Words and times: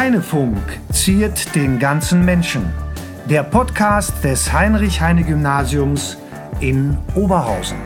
Heinefunk 0.00 0.56
ziert 0.90 1.54
den 1.54 1.78
ganzen 1.78 2.24
Menschen. 2.24 2.72
Der 3.28 3.42
Podcast 3.42 4.24
des 4.24 4.50
Heinrich-Heine-Gymnasiums 4.50 6.16
in 6.58 6.96
Oberhausen. 7.14 7.76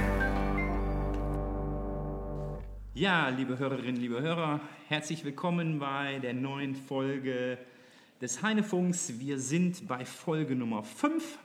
Ja, 2.94 3.30
liebe 3.30 3.58
Hörerinnen, 3.58 4.00
liebe 4.00 4.22
Hörer, 4.22 4.60
herzlich 4.86 5.24
willkommen 5.24 5.80
bei 5.80 6.20
der 6.20 6.34
neuen 6.34 6.76
Folge 6.76 7.58
des 8.20 8.44
Heinefunks. 8.44 9.14
Wir 9.18 9.40
sind 9.40 9.88
bei 9.88 10.04
Folge 10.04 10.54
Nummer 10.54 10.84
5. 10.84 11.40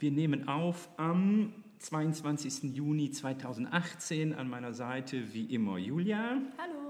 Wir 0.00 0.10
nehmen 0.10 0.48
auf 0.48 0.88
am 0.96 1.52
22. 1.78 2.74
Juni 2.74 3.12
2018 3.12 4.34
an 4.34 4.50
meiner 4.50 4.72
Seite 4.72 5.32
wie 5.32 5.44
immer 5.54 5.78
Julia. 5.78 6.38
Hallo. 6.58 6.87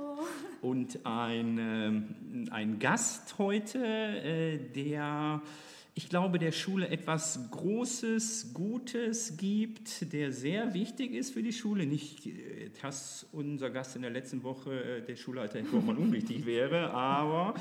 Und 0.61 1.05
ein, 1.05 1.59
äh, 1.59 2.51
ein 2.51 2.79
Gast 2.79 3.39
heute, 3.39 3.79
äh, 3.79 4.59
der 4.59 5.43
ich 5.99 6.09
glaube, 6.09 6.39
der 6.39 6.53
Schule 6.53 6.91
etwas 6.91 7.51
Großes, 7.51 8.55
Gutes 8.55 9.37
gibt, 9.37 10.13
der 10.13 10.31
sehr 10.31 10.73
wichtig 10.73 11.13
ist 11.13 11.35
für 11.35 11.43
die 11.43 11.53
Schule. 11.53 11.87
Nicht, 11.87 12.25
äh, 12.25 12.71
dass 12.81 13.27
unser 13.33 13.71
Gast 13.71 13.97
in 13.97 14.03
der 14.03 14.13
letzten 14.13 14.45
Woche 14.45 14.99
äh, 14.99 15.03
der 15.03 15.17
Schulleiter 15.17 15.59
in 15.59 15.67
Vormann 15.67 15.97
unwichtig 15.99 16.47
wäre, 16.47 16.93
aber 16.93 17.55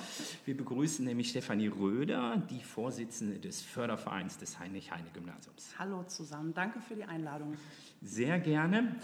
wir 0.45 0.55
begrüßen 0.55 1.03
nämlich 1.03 1.31
Stefanie 1.31 1.69
Röder, 1.69 2.43
die 2.51 2.61
Vorsitzende 2.61 3.39
des 3.39 3.63
Fördervereins 3.63 4.37
des 4.37 4.59
Heinrich-Heine-Gymnasiums. 4.59 5.73
Hallo 5.79 6.03
zusammen, 6.03 6.53
danke 6.53 6.79
für 6.79 6.93
die 6.93 7.05
Einladung. 7.05 7.55
Sehr 8.03 8.37
gerne. 8.39 8.97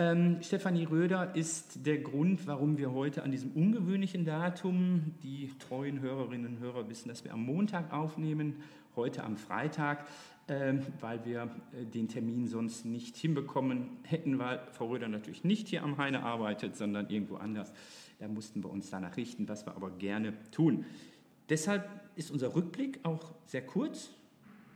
Ähm, 0.00 0.38
Stefanie 0.40 0.84
Röder 0.84 1.36
ist 1.36 1.84
der 1.84 1.98
Grund, 1.98 2.46
warum 2.46 2.78
wir 2.78 2.90
heute 2.92 3.22
an 3.22 3.30
diesem 3.30 3.50
ungewöhnlichen 3.50 4.24
Datum, 4.24 5.14
die 5.22 5.50
treuen 5.58 6.00
Hörerinnen 6.00 6.54
und 6.54 6.58
Hörer 6.58 6.88
wissen, 6.88 7.10
dass 7.10 7.22
wir 7.22 7.34
am 7.34 7.44
Montag 7.44 7.92
aufnehmen, 7.92 8.62
heute 8.96 9.22
am 9.22 9.36
Freitag, 9.36 10.06
äh, 10.46 10.72
weil 11.00 11.22
wir 11.26 11.50
äh, 11.78 11.84
den 11.84 12.08
Termin 12.08 12.46
sonst 12.46 12.86
nicht 12.86 13.14
hinbekommen 13.18 13.98
hätten, 14.04 14.38
weil 14.38 14.62
Frau 14.72 14.86
Röder 14.86 15.06
natürlich 15.06 15.44
nicht 15.44 15.68
hier 15.68 15.82
am 15.82 15.98
Heine 15.98 16.22
arbeitet, 16.22 16.76
sondern 16.76 17.10
irgendwo 17.10 17.36
anders. 17.36 17.70
Da 18.20 18.26
mussten 18.26 18.64
wir 18.64 18.70
uns 18.70 18.88
danach 18.88 19.18
richten, 19.18 19.46
was 19.50 19.66
wir 19.66 19.76
aber 19.76 19.90
gerne 19.90 20.32
tun. 20.50 20.86
Deshalb 21.50 21.86
ist 22.16 22.30
unser 22.30 22.54
Rückblick 22.54 23.00
auch 23.02 23.34
sehr 23.44 23.66
kurz, 23.66 24.08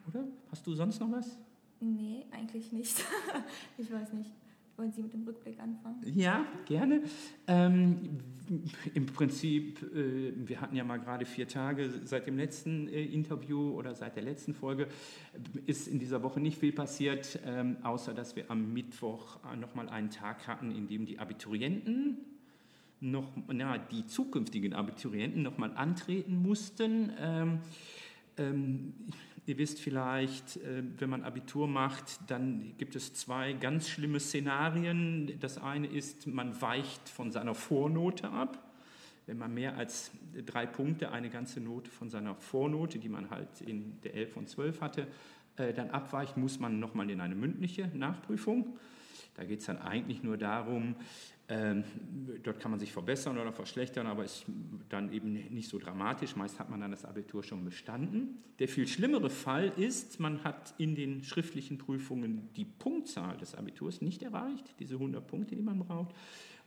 oder? 0.07 0.27
Hast 0.51 0.67
du 0.67 0.75
sonst 0.75 1.01
noch 1.01 1.11
was? 1.11 1.39
Nee, 1.81 2.27
eigentlich 2.31 2.73
nicht. 2.73 3.03
ich 3.79 3.91
weiß 3.91 4.13
nicht. 4.13 4.31
Wollen 4.77 4.91
Sie 4.91 5.03
mit 5.03 5.13
dem 5.13 5.23
Rückblick 5.23 5.61
anfangen? 5.61 6.01
Ja, 6.15 6.45
gerne. 6.67 7.03
Ähm, 7.47 8.19
Im 8.95 9.07
Prinzip, 9.07 9.81
äh, 9.95 10.33
wir 10.37 10.61
hatten 10.61 10.75
ja 10.75 10.83
mal 10.83 10.99
gerade 10.99 11.25
vier 11.25 11.47
Tage 11.47 11.91
seit 12.05 12.27
dem 12.27 12.37
letzten 12.37 12.89
äh, 12.89 13.05
Interview 13.05 13.71
oder 13.71 13.95
seit 13.95 14.17
der 14.17 14.25
letzten 14.25 14.53
Folge, 14.53 14.89
ist 15.67 15.87
in 15.87 16.01
dieser 16.01 16.23
Woche 16.25 16.41
nicht 16.41 16.59
viel 16.59 16.73
passiert, 16.73 17.39
ähm, 17.47 17.77
außer 17.85 18.15
dass 18.15 18.35
wir 18.35 18.51
am 18.51 18.73
Mittwoch 18.73 19.39
nochmal 19.61 19.89
einen 19.89 20.11
Tag 20.11 20.49
hatten, 20.49 20.73
in 20.73 20.89
dem 20.89 21.07
die 21.07 21.21
Abiturienten 21.21 22.19
noch, 23.01 23.31
na, 23.47 23.79
die 23.79 24.07
zukünftigen 24.07 24.73
Abiturienten 24.73 25.43
nochmal 25.43 25.77
antreten 25.77 26.43
mussten. 26.43 27.13
Ähm, 27.21 27.59
ähm, 28.37 28.95
Ihr 29.47 29.59
wisst 29.59 29.79
vielleicht, 29.79 30.57
äh, 30.57 30.83
wenn 30.99 31.11
man 31.11 31.23
Abitur 31.23 31.69
macht, 31.69 32.19
dann 32.29 32.75
gibt 32.79 32.97
es 32.97 33.13
zwei 33.13 33.53
ganz 33.53 33.89
schlimme 33.89 34.19
Szenarien. 34.19 35.39
Das 35.41 35.59
eine 35.59 35.87
ist, 35.87 36.27
man 36.27 36.61
weicht 36.63 37.11
von 37.11 37.31
seiner 37.31 37.55
Vornote 37.55 38.31
ab. 38.31 38.73
Wenn 39.27 39.37
man 39.39 39.53
mehr 39.53 39.77
als 39.77 40.13
drei 40.47 40.65
Punkte, 40.67 41.13
eine 41.13 41.29
ganze 41.29 41.61
Note 41.61 41.91
von 41.91 42.09
seiner 42.09 42.35
Vornote, 42.35 42.99
die 42.99 43.09
man 43.09 43.31
halt 43.31 43.61
in 43.61 44.01
der 44.03 44.15
11 44.15 44.37
und 44.37 44.49
12 44.49 44.81
hatte, 44.81 45.07
äh, 45.57 45.75
dann 45.75 45.91
abweicht, 45.91 46.39
muss 46.39 46.59
man 46.59 46.81
nochmal 46.81 47.11
in 47.11 47.21
eine 47.21 47.35
mündliche 47.35 47.89
Nachprüfung. 47.95 48.79
Da 49.35 49.45
geht 49.45 49.61
es 49.61 49.67
dann 49.67 49.79
eigentlich 49.79 50.23
nur 50.23 50.37
darum, 50.37 50.97
ähm, 51.47 51.85
dort 52.43 52.59
kann 52.59 52.71
man 52.71 52.81
sich 52.81 52.93
verbessern 52.93 53.37
oder 53.37 53.53
verschlechtern, 53.53 54.07
aber 54.07 54.25
ist 54.25 54.47
dann 54.89 55.13
eben 55.13 55.33
nicht 55.33 55.69
so 55.69 55.79
dramatisch. 55.79 56.37
Meist 56.37 56.59
hat 56.59 56.71
man 56.71 56.81
dann 56.81 56.91
das 56.91 57.05
Abitur 57.05 57.43
schon 57.43 57.65
bestanden. 57.65 58.39
Der 58.59 58.69
viel 58.69 58.87
schlimmere 58.87 59.29
Fall 59.29 59.73
ist, 59.77 60.21
man 60.21 60.43
hat 60.43 60.75
in 60.79 60.95
den 60.95 61.23
schriftlichen 61.23 61.77
Prüfungen 61.77 62.49
die 62.57 62.65
Punktzahl 62.65 63.37
des 63.37 63.55
Abiturs 63.55 64.01
nicht 64.01 64.23
erreicht, 64.23 64.75
diese 64.79 64.95
100 64.95 65.27
Punkte, 65.27 65.55
die 65.55 65.63
man 65.63 65.81
braucht. 65.81 66.15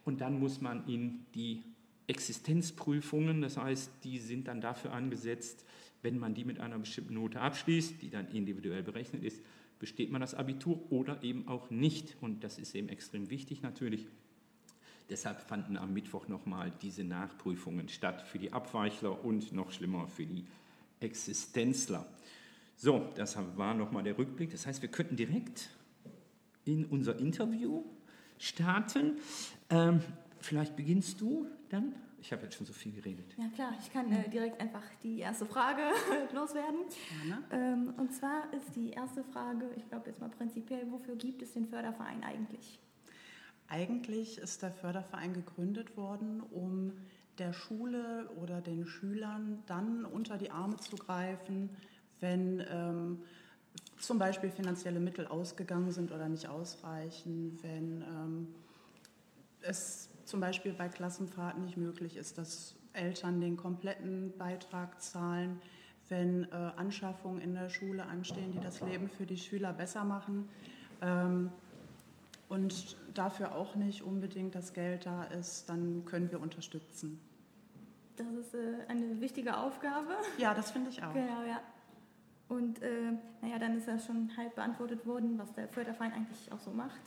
Und 0.05 0.21
dann 0.21 0.39
muss 0.39 0.61
man 0.61 0.87
in 0.87 1.25
die 1.33 1.63
Existenzprüfungen, 2.05 3.41
das 3.41 3.57
heißt, 3.57 3.91
die 4.03 4.19
sind 4.19 4.47
dann 4.47 4.61
dafür 4.61 4.93
angesetzt, 4.93 5.65
wenn 6.03 6.19
man 6.19 6.35
die 6.35 6.45
mit 6.45 6.59
einer 6.59 6.77
bestimmten 6.77 7.15
Note 7.15 7.41
abschließt, 7.41 8.01
die 8.01 8.09
dann 8.11 8.27
individuell 8.27 8.83
berechnet 8.83 9.23
ist, 9.23 9.41
besteht 9.79 10.11
man 10.11 10.21
das 10.21 10.33
Abitur 10.33 10.91
oder 10.91 11.23
eben 11.23 11.47
auch 11.47 11.69
nicht. 11.69 12.17
Und 12.21 12.43
das 12.43 12.57
ist 12.57 12.75
eben 12.75 12.89
extrem 12.89 13.29
wichtig 13.29 13.61
natürlich. 13.61 14.07
Deshalb 15.09 15.39
fanden 15.41 15.77
am 15.77 15.93
Mittwoch 15.93 16.27
nochmal 16.27 16.71
diese 16.81 17.03
Nachprüfungen 17.03 17.87
statt 17.87 18.21
für 18.27 18.39
die 18.39 18.51
Abweichler 18.51 19.23
und 19.23 19.53
noch 19.53 19.71
schlimmer 19.71 20.07
für 20.07 20.25
die 20.25 20.45
Existenzler. 20.99 22.05
So, 22.75 23.09
das 23.15 23.37
war 23.55 23.73
nochmal 23.73 24.03
der 24.03 24.17
Rückblick. 24.17 24.51
Das 24.51 24.67
heißt, 24.67 24.81
wir 24.81 24.89
könnten 24.89 25.15
direkt 25.15 25.69
in 26.65 26.85
unser 26.85 27.17
Interview 27.19 27.83
starten. 28.37 29.17
Ähm, 29.69 30.01
vielleicht 30.39 30.75
beginnst 30.75 31.21
du 31.21 31.47
dann? 31.69 31.95
Ich 32.27 32.33
habe 32.33 32.43
jetzt 32.43 32.55
schon 32.55 32.65
so 32.65 32.73
viel 32.73 32.91
geredet. 32.91 33.37
Ja 33.37 33.47
klar, 33.55 33.73
ich 33.79 33.89
kann 33.93 34.11
äh, 34.11 34.27
direkt 34.27 34.59
einfach 34.59 34.83
die 35.01 35.19
erste 35.19 35.45
Frage 35.45 35.81
loswerden. 36.33 36.79
Ähm, 37.51 37.93
und 37.95 38.13
zwar 38.13 38.53
ist 38.53 38.75
die 38.75 38.89
erste 38.89 39.23
Frage, 39.23 39.69
ich 39.77 39.87
glaube 39.87 40.09
jetzt 40.09 40.19
mal 40.19 40.27
prinzipiell, 40.27 40.91
wofür 40.91 41.15
gibt 41.15 41.41
es 41.41 41.53
den 41.53 41.67
Förderverein 41.69 42.25
eigentlich? 42.25 42.81
Eigentlich 43.69 44.39
ist 44.39 44.61
der 44.61 44.73
Förderverein 44.73 45.31
gegründet 45.31 45.95
worden, 45.95 46.41
um 46.41 46.91
der 47.37 47.53
Schule 47.53 48.29
oder 48.35 48.59
den 48.59 48.85
Schülern 48.85 49.63
dann 49.65 50.03
unter 50.03 50.37
die 50.37 50.51
Arme 50.51 50.75
zu 50.75 50.97
greifen, 50.97 51.69
wenn 52.19 52.61
ähm, 52.69 53.23
zum 53.99 54.19
Beispiel 54.19 54.49
finanzielle 54.49 54.99
Mittel 54.99 55.27
ausgegangen 55.27 55.93
sind 55.93 56.11
oder 56.11 56.27
nicht 56.27 56.49
ausreichen, 56.49 57.57
wenn 57.61 58.01
ähm, 58.01 58.47
es 59.61 60.09
zum 60.27 60.41
Beispiel 60.41 60.73
bei 60.73 60.89
Klassenfahrten 60.89 61.63
nicht 61.63 61.77
möglich 61.77 62.17
ist, 62.17 62.37
dass 62.37 62.75
Eltern 62.93 63.39
den 63.39 63.55
kompletten 63.55 64.33
Beitrag 64.37 65.01
zahlen, 65.01 65.61
wenn 66.09 66.43
äh, 66.45 66.71
Anschaffungen 66.75 67.41
in 67.41 67.53
der 67.53 67.69
Schule 67.69 68.05
anstehen, 68.05 68.51
die 68.51 68.59
das 68.59 68.81
Leben 68.81 69.09
für 69.09 69.25
die 69.25 69.37
Schüler 69.37 69.73
besser 69.73 70.03
machen. 70.03 70.49
Ähm, 71.01 71.51
und 72.49 72.97
dafür 73.13 73.55
auch 73.55 73.75
nicht 73.75 74.01
unbedingt 74.01 74.55
das 74.55 74.73
Geld 74.73 75.05
da 75.05 75.23
ist, 75.23 75.69
dann 75.69 76.03
können 76.05 76.31
wir 76.31 76.41
unterstützen. 76.41 77.19
Das 78.15 78.27
ist 78.27 78.53
äh, 78.53 78.85
eine 78.87 79.19
wichtige 79.21 79.57
Aufgabe. 79.57 80.15
Ja, 80.37 80.53
das 80.53 80.71
finde 80.71 80.89
ich 80.89 81.03
auch. 81.03 81.13
Genau, 81.13 81.43
ja. 81.43 81.61
Und 82.49 82.81
äh, 82.81 83.11
naja, 83.41 83.59
dann 83.59 83.77
ist 83.77 83.87
ja 83.87 83.99
schon 83.99 84.35
halb 84.37 84.55
beantwortet 84.55 85.05
worden, 85.05 85.37
was 85.37 85.53
der 85.53 85.67
Förderverein 85.67 86.13
eigentlich 86.13 86.51
auch 86.51 86.59
so 86.59 86.71
macht. 86.71 87.01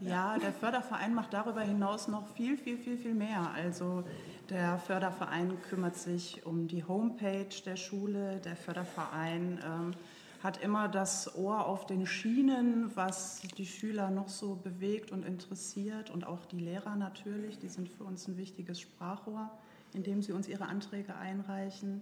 Ja. 0.00 0.34
ja, 0.34 0.38
der 0.38 0.52
Förderverein 0.52 1.14
macht 1.14 1.32
darüber 1.32 1.60
hinaus 1.60 2.08
noch 2.08 2.26
viel, 2.34 2.56
viel, 2.56 2.78
viel, 2.78 2.96
viel 2.96 3.14
mehr. 3.14 3.50
Also 3.54 4.04
der 4.48 4.78
Förderverein 4.78 5.60
kümmert 5.62 5.96
sich 5.96 6.46
um 6.46 6.68
die 6.68 6.84
Homepage 6.84 7.48
der 7.64 7.76
Schule. 7.76 8.40
Der 8.40 8.56
Förderverein 8.56 9.60
ähm, 9.64 9.94
hat 10.42 10.62
immer 10.62 10.88
das 10.88 11.36
Ohr 11.36 11.66
auf 11.66 11.86
den 11.86 12.06
Schienen, 12.06 12.90
was 12.94 13.42
die 13.58 13.66
Schüler 13.66 14.10
noch 14.10 14.28
so 14.28 14.54
bewegt 14.54 15.10
und 15.12 15.24
interessiert 15.24 16.10
und 16.10 16.26
auch 16.26 16.46
die 16.46 16.60
Lehrer 16.60 16.96
natürlich. 16.96 17.58
Die 17.58 17.68
sind 17.68 17.88
für 17.88 18.04
uns 18.04 18.26
ein 18.28 18.36
wichtiges 18.36 18.80
Sprachrohr, 18.80 19.50
indem 19.92 20.22
sie 20.22 20.32
uns 20.32 20.48
ihre 20.48 20.66
Anträge 20.66 21.14
einreichen, 21.16 22.00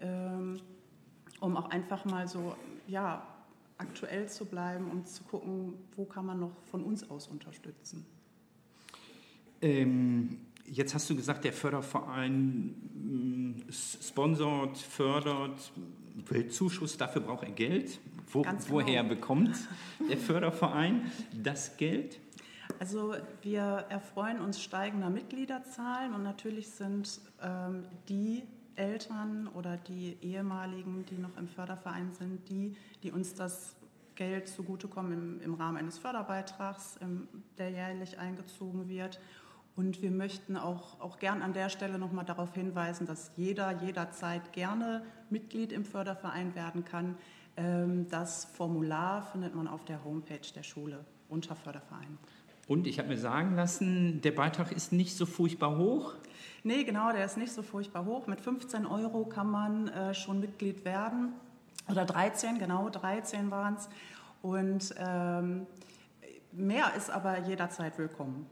ähm, 0.00 0.60
um 1.40 1.56
auch 1.56 1.70
einfach 1.70 2.04
mal 2.04 2.26
so 2.26 2.56
ja, 2.88 3.26
aktuell 3.78 4.28
zu 4.28 4.44
bleiben 4.46 4.90
und 4.90 5.08
zu 5.08 5.24
gucken, 5.24 5.74
wo 5.96 6.04
kann 6.04 6.26
man 6.26 6.40
noch 6.40 6.56
von 6.70 6.82
uns 6.82 7.08
aus 7.10 7.28
unterstützen. 7.28 8.06
Ähm, 9.60 10.38
jetzt 10.66 10.94
hast 10.94 11.08
du 11.10 11.16
gesagt, 11.16 11.44
der 11.44 11.52
Förderverein 11.52 12.74
mm, 12.94 13.70
sponsort, 13.70 14.78
fördert 14.78 15.72
will 16.28 16.48
Zuschuss, 16.48 16.96
dafür 16.96 17.22
braucht 17.22 17.44
er 17.44 17.52
Geld. 17.52 18.00
Wo, 18.28 18.42
genau. 18.42 18.58
Woher 18.68 19.04
bekommt 19.04 19.56
der 20.08 20.18
Förderverein 20.18 21.10
das 21.32 21.76
Geld? 21.76 22.18
Also 22.78 23.14
wir 23.42 23.86
erfreuen 23.88 24.40
uns 24.40 24.60
steigender 24.60 25.10
Mitgliederzahlen 25.10 26.14
und 26.14 26.22
natürlich 26.22 26.68
sind 26.68 27.20
ähm, 27.42 27.84
die 28.08 28.42
Eltern 28.76 29.48
oder 29.48 29.76
die 29.76 30.16
ehemaligen, 30.22 31.04
die 31.06 31.18
noch 31.18 31.36
im 31.36 31.48
Förderverein 31.48 32.12
sind, 32.12 32.48
die, 32.48 32.76
die 33.02 33.10
uns 33.10 33.34
das 33.34 33.76
Geld 34.14 34.48
zugutekommen 34.48 35.12
im, 35.12 35.40
im 35.40 35.54
Rahmen 35.54 35.76
eines 35.76 35.98
Förderbeitrags, 35.98 36.96
im, 37.00 37.28
der 37.58 37.70
jährlich 37.70 38.18
eingezogen 38.18 38.88
wird. 38.88 39.20
Und 39.76 40.00
wir 40.00 40.10
möchten 40.10 40.56
auch, 40.56 41.00
auch 41.00 41.18
gern 41.18 41.42
an 41.42 41.52
der 41.52 41.68
Stelle 41.68 41.98
nochmal 41.98 42.24
darauf 42.24 42.54
hinweisen, 42.54 43.06
dass 43.06 43.30
jeder 43.36 43.72
jederzeit 43.82 44.52
gerne 44.52 45.04
Mitglied 45.28 45.70
im 45.70 45.84
Förderverein 45.84 46.54
werden 46.54 46.84
kann. 46.84 47.16
Ähm, 47.56 48.08
das 48.08 48.46
Formular 48.46 49.22
findet 49.22 49.54
man 49.54 49.68
auf 49.68 49.84
der 49.84 50.02
Homepage 50.02 50.52
der 50.54 50.62
Schule 50.62 51.04
unter 51.28 51.54
Förderverein. 51.54 52.18
Und 52.66 52.86
ich 52.86 52.98
habe 52.98 53.08
mir 53.08 53.18
sagen 53.18 53.54
lassen, 53.54 54.20
der 54.22 54.32
Beitrag 54.32 54.72
ist 54.72 54.92
nicht 54.92 55.16
so 55.16 55.24
furchtbar 55.24 55.76
hoch. 55.78 56.14
Nee, 56.64 56.82
genau, 56.82 57.12
der 57.12 57.24
ist 57.24 57.36
nicht 57.36 57.52
so 57.52 57.62
furchtbar 57.62 58.04
hoch. 58.04 58.26
Mit 58.26 58.40
15 58.40 58.86
Euro 58.86 59.24
kann 59.24 59.48
man 59.48 59.88
äh, 59.88 60.14
schon 60.14 60.40
Mitglied 60.40 60.84
werden. 60.84 61.32
Oder 61.88 62.04
13, 62.04 62.58
genau, 62.58 62.88
13 62.88 63.52
waren 63.52 63.76
es. 63.76 63.88
Und 64.42 64.94
ähm, 64.98 65.66
mehr 66.50 66.92
ist 66.96 67.10
aber 67.10 67.38
jederzeit 67.46 67.96
willkommen. 67.98 68.46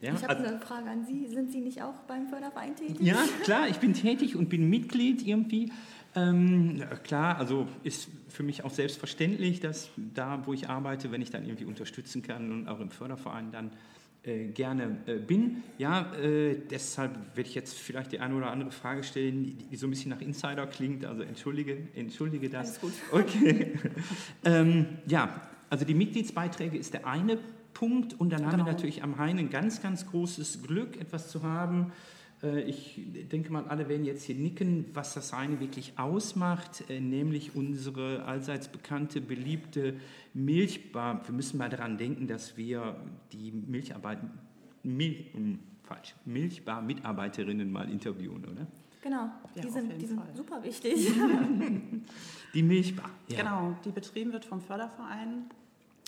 Ja, 0.00 0.12
ich 0.14 0.22
habe 0.24 0.34
also, 0.34 0.48
eine 0.48 0.58
Frage 0.58 0.90
an 0.90 1.04
Sie. 1.04 1.28
Sind 1.28 1.52
Sie 1.52 1.60
nicht 1.60 1.80
auch 1.80 1.94
beim 2.08 2.26
Förderverein 2.26 2.74
tätig? 2.74 2.96
Ja, 3.00 3.18
klar, 3.44 3.68
ich 3.68 3.78
bin 3.78 3.94
tätig 3.94 4.34
und 4.34 4.48
bin 4.48 4.68
Mitglied 4.68 5.24
irgendwie. 5.24 5.70
Ähm, 6.14 6.82
klar, 7.04 7.38
also 7.38 7.66
ist 7.84 8.08
für 8.28 8.42
mich 8.42 8.64
auch 8.64 8.70
selbstverständlich, 8.70 9.60
dass 9.60 9.90
da, 9.96 10.42
wo 10.44 10.52
ich 10.52 10.68
arbeite, 10.68 11.10
wenn 11.10 11.22
ich 11.22 11.30
dann 11.30 11.44
irgendwie 11.44 11.64
unterstützen 11.64 12.22
kann 12.22 12.52
und 12.52 12.68
auch 12.68 12.80
im 12.80 12.90
Förderverein 12.90 13.50
dann 13.50 13.70
äh, 14.24 14.48
gerne 14.48 14.98
äh, 15.06 15.14
bin. 15.16 15.62
Ja, 15.78 16.14
äh, 16.14 16.56
deshalb 16.70 17.12
werde 17.34 17.48
ich 17.48 17.56
jetzt 17.56 17.76
vielleicht 17.76 18.12
die 18.12 18.20
eine 18.20 18.34
oder 18.34 18.50
andere 18.50 18.70
Frage 18.70 19.02
stellen, 19.02 19.42
die, 19.42 19.54
die 19.54 19.76
so 19.76 19.86
ein 19.86 19.90
bisschen 19.90 20.10
nach 20.10 20.20
Insider 20.20 20.66
klingt. 20.66 21.04
Also 21.04 21.22
entschuldige, 21.22 21.78
entschuldige 21.94 22.48
das. 22.48 22.68
Alles 22.68 22.80
gut. 22.80 22.92
Okay. 23.12 23.72
ähm, 24.44 24.86
ja, 25.06 25.40
also 25.70 25.84
die 25.84 25.94
Mitgliedsbeiträge 25.94 26.78
ist 26.78 26.94
der 26.94 27.06
eine 27.06 27.38
Punkt. 27.74 28.14
Und 28.20 28.30
dann 28.30 28.42
haben 28.46 28.52
wir 28.52 28.58
genau. 28.58 28.70
natürlich 28.70 29.02
am 29.02 29.14
Rhein 29.14 29.38
ein 29.38 29.50
ganz, 29.50 29.82
ganz 29.82 30.06
großes 30.06 30.62
Glück, 30.62 31.00
etwas 31.00 31.28
zu 31.28 31.42
haben. 31.42 31.92
Äh, 32.42 32.62
ich 32.62 33.00
denke 33.30 33.52
mal, 33.52 33.64
alle 33.64 33.88
werden 33.88 34.04
jetzt 34.04 34.24
hier 34.24 34.34
nicken, 34.34 34.86
was 34.94 35.14
das 35.14 35.32
Rhein 35.32 35.60
wirklich 35.60 35.98
ausmacht, 35.98 36.84
äh, 36.90 37.00
nämlich 37.00 37.54
unsere 37.54 38.24
allseits 38.24 38.68
bekannte, 38.68 39.20
beliebte 39.20 39.96
Milchbar. 40.34 41.22
Wir 41.26 41.34
müssen 41.34 41.58
mal 41.58 41.68
daran 41.68 41.98
denken, 41.98 42.26
dass 42.26 42.56
wir 42.56 42.96
die 43.32 43.52
Milcharbeit, 43.52 44.18
Mil, 44.82 45.26
hm, 45.32 45.58
falsch, 45.84 46.14
Milchbar-Mitarbeiterinnen 46.24 47.70
mal 47.70 47.90
interviewen, 47.90 48.44
oder? 48.44 48.66
Genau, 49.02 49.30
ja, 49.56 49.62
die, 49.62 49.68
sind, 49.68 50.00
die 50.00 50.06
sind 50.06 50.20
super 50.34 50.62
wichtig. 50.62 51.10
die 52.54 52.62
Milchbar. 52.62 53.10
Ja. 53.28 53.38
Genau, 53.38 53.76
die 53.84 53.90
betrieben 53.90 54.32
wird 54.32 54.44
vom 54.44 54.60
Förderverein 54.60 55.46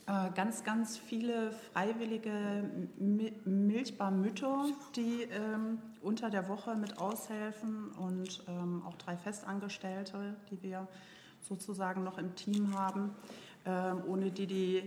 ganz, 0.07 0.65
ganz 0.65 0.99
viele 0.99 1.51
freiwillige 1.73 2.71
Milchbarmütter, 3.45 4.67
die 4.97 5.23
ähm, 5.23 5.79
unter 6.03 6.29
der 6.29 6.49
Woche 6.49 6.75
mit 6.75 6.99
aushelfen 6.99 7.91
und 7.93 8.45
ähm, 8.47 8.83
auch 8.87 8.97
drei 8.97 9.17
Festangestellte, 9.17 10.37
die 10.51 10.63
wir 10.63 10.87
sozusagen 11.41 12.05
noch 12.05 12.19
im 12.19 12.35
Team 12.35 12.79
haben, 12.79 13.15
ähm, 13.65 14.03
ohne 14.07 14.31
die 14.31 14.47
die 14.47 14.83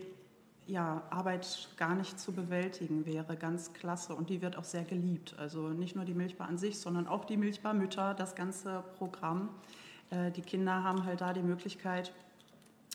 ja, 0.68 1.02
Arbeit 1.10 1.69
gar 1.78 1.96
nicht 1.96 2.19
zu 2.19 2.34
bewältigen 2.34 3.06
wäre. 3.06 3.38
Ganz 3.38 3.74
klasse 3.74 4.14
und 4.14 4.30
die 4.30 4.42
wird 4.42 4.58
auch 4.58 4.66
sehr 4.66 4.84
geliebt. 4.84 5.36
Also 5.40 5.69
nicht 5.69 5.96
nur 5.96 6.06
die 6.06 6.14
Milchbar 6.14 6.48
an 6.48 6.58
sich, 6.58 6.80
sondern 6.80 7.08
auch 7.08 7.25
die 7.25 7.38
Milchbarmütter, 7.38 8.14
das 8.14 8.36
ganze 8.36 8.84
Programm. 8.98 9.50
Äh, 10.10 10.31
die 10.31 10.42
Kinder 10.42 10.84
haben 10.84 11.06
halt 11.06 11.22
da 11.22 11.34
die 11.34 11.42
Möglichkeit, 11.42 12.12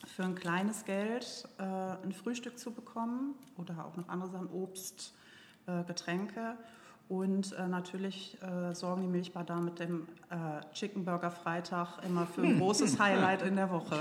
für 0.06 0.25
ein 0.25 0.34
kleines 0.34 0.84
Geld 0.84 1.49
äh, 1.58 1.62
ein 1.62 2.12
Frühstück 2.12 2.58
zu 2.58 2.72
bekommen 2.72 3.34
oder 3.56 3.84
auch 3.84 3.96
noch 3.96 4.08
andere 4.08 4.31
Sachen, 4.31 4.49
Obst, 4.50 5.14
äh, 5.66 5.84
Getränke. 5.84 6.56
Und 7.08 7.52
äh, 7.58 7.69
natürlich 7.69 8.38
äh, 8.40 8.75
sorgen 8.75 9.02
die 9.02 9.08
Milchbar 9.08 9.44
da 9.44 9.60
mit 9.60 9.78
dem 9.78 10.06
äh, 10.31 10.64
Chicken 10.72 11.04
Burger 11.04 11.31
Freitag 11.31 11.99
immer 12.06 12.26
für 12.26 12.40
ein 12.40 12.58
großes 12.58 12.99
Highlight 12.99 13.43
in 13.43 13.56
der 13.56 13.70
Woche. 13.70 13.99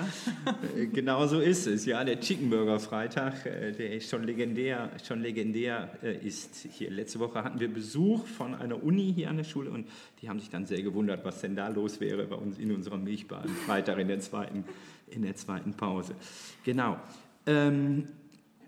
Äh, 0.77 0.85
genau 0.85 1.27
so 1.27 1.41
ist 1.41 1.67
es, 1.67 1.85
ja. 1.85 2.01
Der 2.05 2.21
Chicken 2.21 2.49
Burger 2.49 2.79
Freitag, 2.79 3.43
der 3.43 3.99
schon 3.99 4.23
legendär, 4.23 4.91
schon 5.05 5.19
legendär 5.19 5.89
ist. 6.01 6.55
Hier 6.71 6.89
letzte 6.89 7.19
Woche 7.19 7.43
hatten 7.43 7.59
wir 7.59 7.73
Besuch 7.73 8.25
von 8.27 8.55
einer 8.55 8.81
Uni 8.81 9.11
hier 9.13 9.29
an 9.29 9.35
der 9.35 9.43
Schule 9.43 9.71
und 9.71 9.89
die 10.21 10.29
haben 10.29 10.39
sich 10.39 10.49
dann 10.49 10.65
sehr 10.65 10.81
gewundert, 10.81 11.25
was 11.25 11.41
denn 11.41 11.55
da 11.55 11.67
los 11.67 11.99
wäre 11.99 12.25
bei 12.27 12.37
uns 12.37 12.57
in 12.59 12.73
unserer 12.73 12.97
Milchbar 12.97 13.43
am 13.43 13.49
Freitag 13.49 13.97
in 13.97 14.07
der 14.07 14.21
zweiten 14.21 14.63
in 15.11 15.21
der 15.21 15.35
zweiten 15.35 15.73
Pause. 15.73 16.15
Genau. 16.63 16.97
Ähm, 17.45 18.07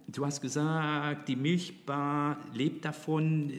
du 0.07 0.25
hast 0.25 0.41
gesagt, 0.41 1.27
die 1.27 1.35
Milchbar 1.35 2.37
lebt 2.53 2.85
davon, 2.85 3.53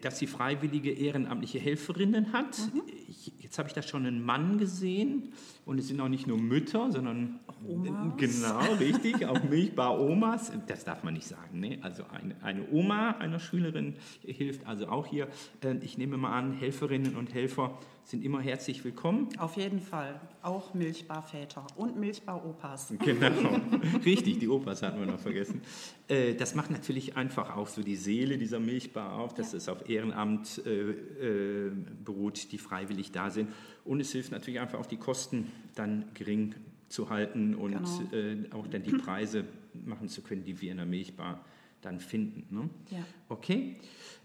dass 0.00 0.18
sie 0.18 0.26
freiwillige 0.26 0.90
ehrenamtliche 0.90 1.58
Helferinnen 1.58 2.32
hat. 2.32 2.58
Mhm. 2.72 2.82
Ich, 3.08 3.32
jetzt 3.40 3.58
habe 3.58 3.68
ich 3.68 3.74
da 3.74 3.82
schon 3.82 4.06
einen 4.06 4.24
Mann 4.24 4.58
gesehen 4.58 5.32
und 5.64 5.78
es 5.78 5.88
sind 5.88 6.00
auch 6.00 6.08
nicht 6.08 6.26
nur 6.26 6.38
Mütter, 6.38 6.90
sondern 6.90 7.40
Omas. 7.68 8.16
genau 8.16 8.74
richtig, 8.78 9.26
auch 9.26 9.42
Milchbar-Omas. 9.42 10.52
Das 10.66 10.84
darf 10.84 11.02
man 11.02 11.14
nicht 11.14 11.26
sagen. 11.26 11.60
Ne? 11.60 11.78
Also 11.82 12.04
eine, 12.04 12.36
eine 12.42 12.68
Oma 12.70 13.12
einer 13.12 13.38
Schülerin 13.38 13.94
hilft 14.24 14.66
also 14.66 14.88
auch 14.88 15.06
hier. 15.06 15.28
Äh, 15.62 15.76
ich 15.82 15.98
nehme 15.98 16.16
mal 16.16 16.36
an, 16.36 16.52
Helferinnen 16.52 17.16
und 17.16 17.34
Helfer 17.34 17.78
sind 18.04 18.24
immer 18.24 18.40
herzlich 18.40 18.84
willkommen. 18.84 19.28
Auf 19.38 19.56
jeden 19.56 19.80
Fall. 19.80 20.20
Auch 20.42 20.74
Milchbarväter 20.74 21.66
und 21.76 21.96
Milchbar-Opas. 21.98 22.94
Genau, 22.98 23.60
richtig, 24.04 24.40
die 24.40 24.48
Opas 24.48 24.82
hatten 24.82 24.98
wir 24.98 25.06
noch 25.06 25.20
vergessen. 25.20 25.62
Äh, 26.08 26.34
das 26.34 26.54
macht 26.54 26.70
natürlich 26.70 27.16
einfach 27.16 27.56
auch 27.56 27.68
so 27.68 27.82
die 27.82 27.96
Seele 27.96 28.38
dieser 28.38 28.58
Milchbar 28.58 29.14
auf, 29.14 29.34
dass 29.34 29.52
ja. 29.52 29.58
es 29.58 29.68
auf 29.68 29.88
Ehrenamt 29.88 30.62
äh, 30.66 30.90
äh, 30.90 31.72
beruht, 32.04 32.50
die 32.52 32.58
freiwillig 32.58 33.12
da 33.12 33.30
sind. 33.30 33.50
Und 33.84 34.00
es 34.00 34.12
hilft 34.12 34.32
natürlich 34.32 34.60
einfach 34.60 34.78
auch 34.78 34.86
die 34.86 34.96
Kosten 34.96 35.52
dann 35.74 36.06
gering 36.14 36.54
zu 36.92 37.10
halten 37.10 37.54
und 37.54 37.72
genau. 37.72 38.02
äh, 38.12 38.36
auch 38.52 38.66
dann 38.66 38.82
die 38.82 38.92
Preise 39.04 39.44
machen 39.86 40.08
zu 40.08 40.22
können, 40.22 40.44
die 40.44 40.60
wir 40.60 40.70
in 40.70 40.76
der 40.76 40.86
Milchbar 40.86 41.44
dann 41.80 41.98
finden. 41.98 42.46
Ne? 42.54 42.70
Ja. 42.90 43.04
Okay. 43.28 43.76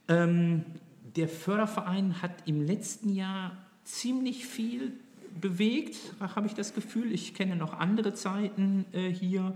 Ähm, 0.08 0.66
der 1.16 1.30
Förderverein 1.30 2.22
hat 2.22 2.32
im 2.46 2.62
letzten 2.62 3.10
Jahr 3.10 3.58
ziemlich 3.84 4.46
viel 4.46 4.92
bewegt, 5.40 5.98
habe 6.20 6.48
ich 6.48 6.54
das 6.54 6.74
Gefühl. 6.74 7.12
Ich 7.12 7.34
kenne 7.34 7.56
noch 7.56 7.74
andere 7.74 8.14
Zeiten 8.14 8.86
äh, 8.92 9.10
hier. 9.10 9.54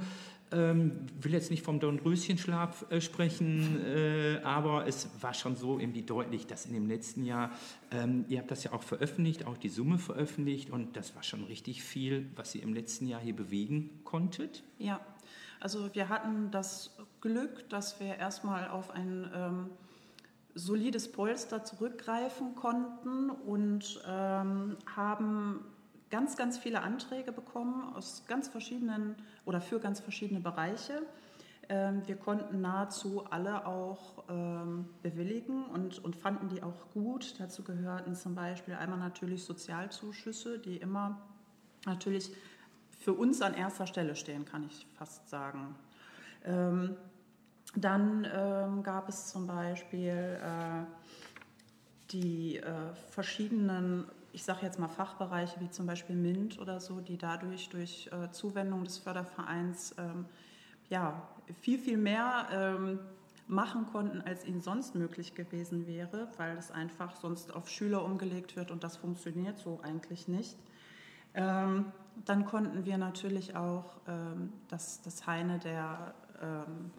Ähm, 0.53 1.07
will 1.19 1.31
jetzt 1.31 1.49
nicht 1.49 1.63
vom 1.63 1.79
Dornröschenschlaf 1.79 2.85
äh, 2.89 2.99
sprechen, 2.99 3.79
äh, 3.85 4.41
aber 4.43 4.85
es 4.85 5.09
war 5.21 5.33
schon 5.33 5.55
so 5.55 5.79
irgendwie 5.79 6.01
deutlich, 6.01 6.45
dass 6.45 6.65
in 6.65 6.73
dem 6.73 6.87
letzten 6.87 7.23
Jahr, 7.23 7.51
ähm, 7.89 8.25
ihr 8.27 8.39
habt 8.39 8.51
das 8.51 8.65
ja 8.65 8.73
auch 8.73 8.83
veröffentlicht, 8.83 9.45
auch 9.45 9.57
die 9.57 9.69
Summe 9.69 9.97
veröffentlicht 9.97 10.69
und 10.69 10.97
das 10.97 11.15
war 11.15 11.23
schon 11.23 11.45
richtig 11.45 11.83
viel, 11.83 12.29
was 12.35 12.53
ihr 12.53 12.63
im 12.63 12.73
letzten 12.73 13.07
Jahr 13.07 13.21
hier 13.21 13.35
bewegen 13.35 14.01
konntet. 14.03 14.63
Ja, 14.77 14.99
also 15.61 15.93
wir 15.93 16.09
hatten 16.09 16.51
das 16.51 16.97
Glück, 17.21 17.69
dass 17.69 17.99
wir 17.99 18.15
erstmal 18.15 18.67
auf 18.67 18.91
ein 18.91 19.29
ähm, 19.33 19.69
solides 20.55 21.11
Polster 21.11 21.63
zurückgreifen 21.63 22.55
konnten 22.55 23.29
und 23.29 24.01
ähm, 24.07 24.77
haben 24.95 25.65
ganz, 26.11 26.37
ganz 26.37 26.57
viele 26.57 26.81
Anträge 26.81 27.31
bekommen 27.31 27.95
aus 27.95 28.23
ganz 28.27 28.47
verschiedenen 28.47 29.15
oder 29.45 29.61
für 29.61 29.79
ganz 29.79 29.99
verschiedene 29.99 30.39
Bereiche. 30.39 31.01
Ähm, 31.69 32.03
wir 32.05 32.17
konnten 32.17 32.61
nahezu 32.61 33.25
alle 33.29 33.65
auch 33.65 34.23
ähm, 34.29 34.89
bewilligen 35.01 35.65
und, 35.65 36.03
und 36.03 36.15
fanden 36.15 36.49
die 36.49 36.61
auch 36.61 36.91
gut. 36.93 37.39
Dazu 37.39 37.63
gehörten 37.63 38.13
zum 38.13 38.35
Beispiel 38.35 38.75
einmal 38.75 38.99
natürlich 38.99 39.43
Sozialzuschüsse, 39.43 40.59
die 40.59 40.77
immer 40.77 41.21
natürlich 41.85 42.31
für 42.99 43.13
uns 43.13 43.41
an 43.41 43.55
erster 43.55 43.87
Stelle 43.87 44.15
stehen, 44.15 44.45
kann 44.45 44.65
ich 44.65 44.85
fast 44.95 45.27
sagen. 45.29 45.75
Ähm, 46.45 46.95
dann 47.75 48.83
gab 48.83 49.07
es 49.07 49.27
zum 49.27 49.47
Beispiel 49.47 50.39
äh, 50.41 50.83
die 52.11 52.57
äh, 52.57 52.93
verschiedenen, 53.09 54.05
ich 54.33 54.43
sage 54.43 54.59
jetzt 54.63 54.79
mal 54.79 54.87
Fachbereiche 54.87 55.59
wie 55.59 55.69
zum 55.69 55.85
Beispiel 55.85 56.15
MINT 56.15 56.59
oder 56.59 56.79
so, 56.79 57.01
die 57.01 57.17
dadurch 57.17 57.69
durch 57.69 58.09
äh, 58.11 58.31
Zuwendung 58.31 58.83
des 58.83 58.97
Fördervereins 58.97 59.95
ähm, 59.97 60.25
ja, 60.89 61.21
viel, 61.61 61.79
viel 61.79 61.97
mehr 61.97 62.47
ähm, 62.51 62.99
machen 63.47 63.85
konnten, 63.87 64.21
als 64.21 64.45
ihnen 64.45 64.61
sonst 64.61 64.95
möglich 64.95 65.35
gewesen 65.35 65.87
wäre, 65.87 66.29
weil 66.37 66.57
es 66.57 66.71
einfach 66.71 67.15
sonst 67.17 67.53
auf 67.53 67.69
Schüler 67.69 68.03
umgelegt 68.03 68.55
wird 68.55 68.71
und 68.71 68.83
das 68.83 68.97
funktioniert 68.97 69.57
so 69.59 69.79
eigentlich 69.83 70.27
nicht. 70.27 70.57
Ähm, 71.33 71.91
dann 72.25 72.45
konnten 72.45 72.85
wir 72.85 72.97
natürlich 72.97 73.55
auch 73.55 73.99
ähm, 74.07 74.53
das, 74.67 75.01
das 75.01 75.27
Heine 75.27 75.59
der 75.59 76.13
ähm, 76.41 76.91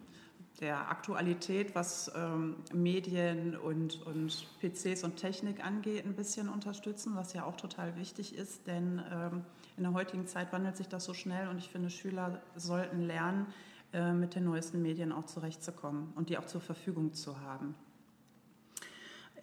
der 0.62 0.90
Aktualität, 0.90 1.74
was 1.74 2.10
ähm, 2.14 2.56
Medien 2.72 3.56
und, 3.56 4.00
und 4.06 4.46
PCs 4.60 5.02
und 5.02 5.16
Technik 5.16 5.62
angeht, 5.64 6.06
ein 6.06 6.14
bisschen 6.14 6.48
unterstützen, 6.48 7.16
was 7.16 7.34
ja 7.34 7.44
auch 7.44 7.56
total 7.56 7.96
wichtig 7.96 8.34
ist, 8.34 8.66
denn 8.68 9.02
ähm, 9.12 9.44
in 9.76 9.82
der 9.82 9.92
heutigen 9.92 10.26
Zeit 10.26 10.52
wandelt 10.52 10.76
sich 10.76 10.88
das 10.88 11.04
so 11.04 11.14
schnell 11.14 11.48
und 11.48 11.58
ich 11.58 11.68
finde, 11.68 11.90
Schüler 11.90 12.40
sollten 12.54 13.00
lernen, 13.00 13.46
äh, 13.92 14.12
mit 14.12 14.36
den 14.36 14.44
neuesten 14.44 14.80
Medien 14.80 15.12
auch 15.12 15.24
zurechtzukommen 15.24 16.12
und 16.14 16.30
die 16.30 16.38
auch 16.38 16.46
zur 16.46 16.60
Verfügung 16.60 17.12
zu 17.12 17.40
haben. 17.40 17.74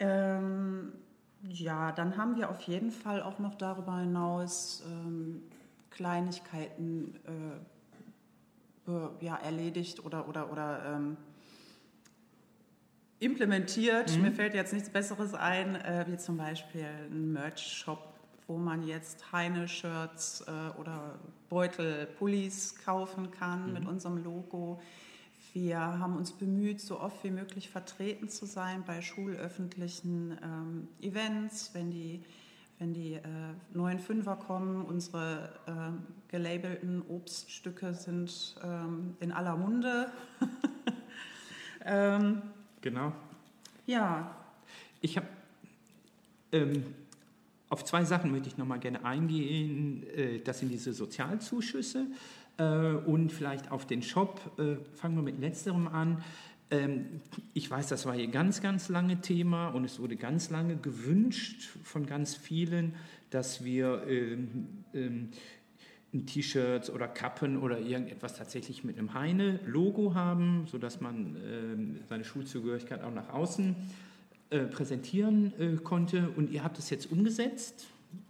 Ähm, 0.00 0.92
ja, 1.42 1.92
dann 1.92 2.16
haben 2.16 2.36
wir 2.36 2.48
auf 2.48 2.62
jeden 2.62 2.90
Fall 2.90 3.22
auch 3.22 3.38
noch 3.38 3.54
darüber 3.54 3.98
hinaus 3.98 4.82
ähm, 4.86 5.42
Kleinigkeiten 5.90 7.14
äh, 7.26 7.79
ja, 9.20 9.36
erledigt 9.36 10.04
oder, 10.04 10.28
oder, 10.28 10.50
oder 10.50 10.94
ähm, 10.96 11.16
implementiert. 13.20 14.16
Mhm. 14.16 14.22
Mir 14.22 14.32
fällt 14.32 14.54
jetzt 14.54 14.72
nichts 14.72 14.90
Besseres 14.90 15.34
ein, 15.34 15.76
äh, 15.76 16.06
wie 16.08 16.16
zum 16.16 16.36
Beispiel 16.36 16.86
ein 17.10 17.32
Merch-Shop, 17.32 18.14
wo 18.46 18.56
man 18.56 18.86
jetzt 18.86 19.32
Heine-Shirts 19.32 20.46
äh, 20.46 20.80
oder 20.80 21.18
Beutel, 21.48 22.06
Pullis 22.06 22.76
kaufen 22.84 23.30
kann 23.30 23.68
mhm. 23.68 23.72
mit 23.74 23.86
unserem 23.86 24.22
Logo. 24.24 24.80
Wir 25.52 25.78
haben 25.78 26.16
uns 26.16 26.32
bemüht, 26.32 26.80
so 26.80 27.00
oft 27.00 27.22
wie 27.24 27.30
möglich 27.30 27.70
vertreten 27.70 28.28
zu 28.28 28.46
sein 28.46 28.84
bei 28.86 29.02
schulöffentlichen 29.02 30.38
ähm, 30.42 30.88
Events, 31.00 31.70
wenn 31.74 31.90
die, 31.90 32.22
wenn 32.80 32.94
die 32.94 33.12
äh, 33.12 33.20
neuen 33.74 34.00
Fünfer 34.00 34.36
kommen. 34.36 34.86
Unsere 34.86 35.50
äh, 35.66 36.30
gelabelten 36.30 37.02
Obststücke 37.08 37.92
sind 37.92 38.56
ähm, 38.64 39.16
in 39.20 39.32
aller 39.32 39.54
Munde. 39.54 40.10
ähm, 41.84 42.40
genau. 42.80 43.12
Ja. 43.86 44.34
Ich 45.02 45.18
habe 45.18 45.26
ähm, 46.52 46.94
auf 47.68 47.84
zwei 47.84 48.02
Sachen 48.04 48.32
möchte 48.32 48.48
ich 48.48 48.56
noch 48.56 48.66
mal 48.66 48.78
gerne 48.78 49.04
eingehen. 49.04 50.02
Äh, 50.16 50.40
das 50.40 50.60
sind 50.60 50.70
diese 50.70 50.94
Sozialzuschüsse. 50.94 52.06
Äh, 52.56 52.62
und 52.62 53.30
vielleicht 53.30 53.70
auf 53.70 53.86
den 53.86 54.02
Shop. 54.02 54.58
Äh, 54.58 54.76
fangen 54.96 55.16
wir 55.16 55.22
mit 55.22 55.38
letzterem 55.38 55.86
an. 55.86 56.24
Ähm, 56.70 57.20
ich 57.52 57.70
weiß, 57.70 57.88
das 57.88 58.06
war 58.06 58.14
hier 58.14 58.28
ganz, 58.28 58.60
ganz 58.62 58.88
lange 58.88 59.20
Thema 59.20 59.68
und 59.68 59.84
es 59.84 59.98
wurde 59.98 60.16
ganz 60.16 60.50
lange 60.50 60.76
gewünscht 60.76 61.68
von 61.82 62.06
ganz 62.06 62.34
vielen, 62.34 62.94
dass 63.30 63.64
wir 63.64 64.04
ähm, 64.08 64.84
ähm, 64.94 65.30
T-Shirts 66.26 66.90
oder 66.90 67.06
Kappen 67.08 67.58
oder 67.58 67.78
irgendetwas 67.78 68.36
tatsächlich 68.36 68.82
mit 68.82 68.98
einem 68.98 69.14
Heine-Logo 69.14 70.14
haben, 70.14 70.66
sodass 70.66 71.00
man 71.00 71.36
seine 72.08 72.24
Schulzugehörigkeit 72.24 73.04
auch 73.04 73.14
nach 73.14 73.28
außen 73.28 73.76
äh, 74.50 74.58
präsentieren 74.64 75.80
konnte. 75.84 76.30
Und 76.30 76.50
ihr 76.50 76.64
habt 76.64 76.80
es 76.80 76.90
jetzt 76.90 77.12
umgesetzt. 77.12 77.86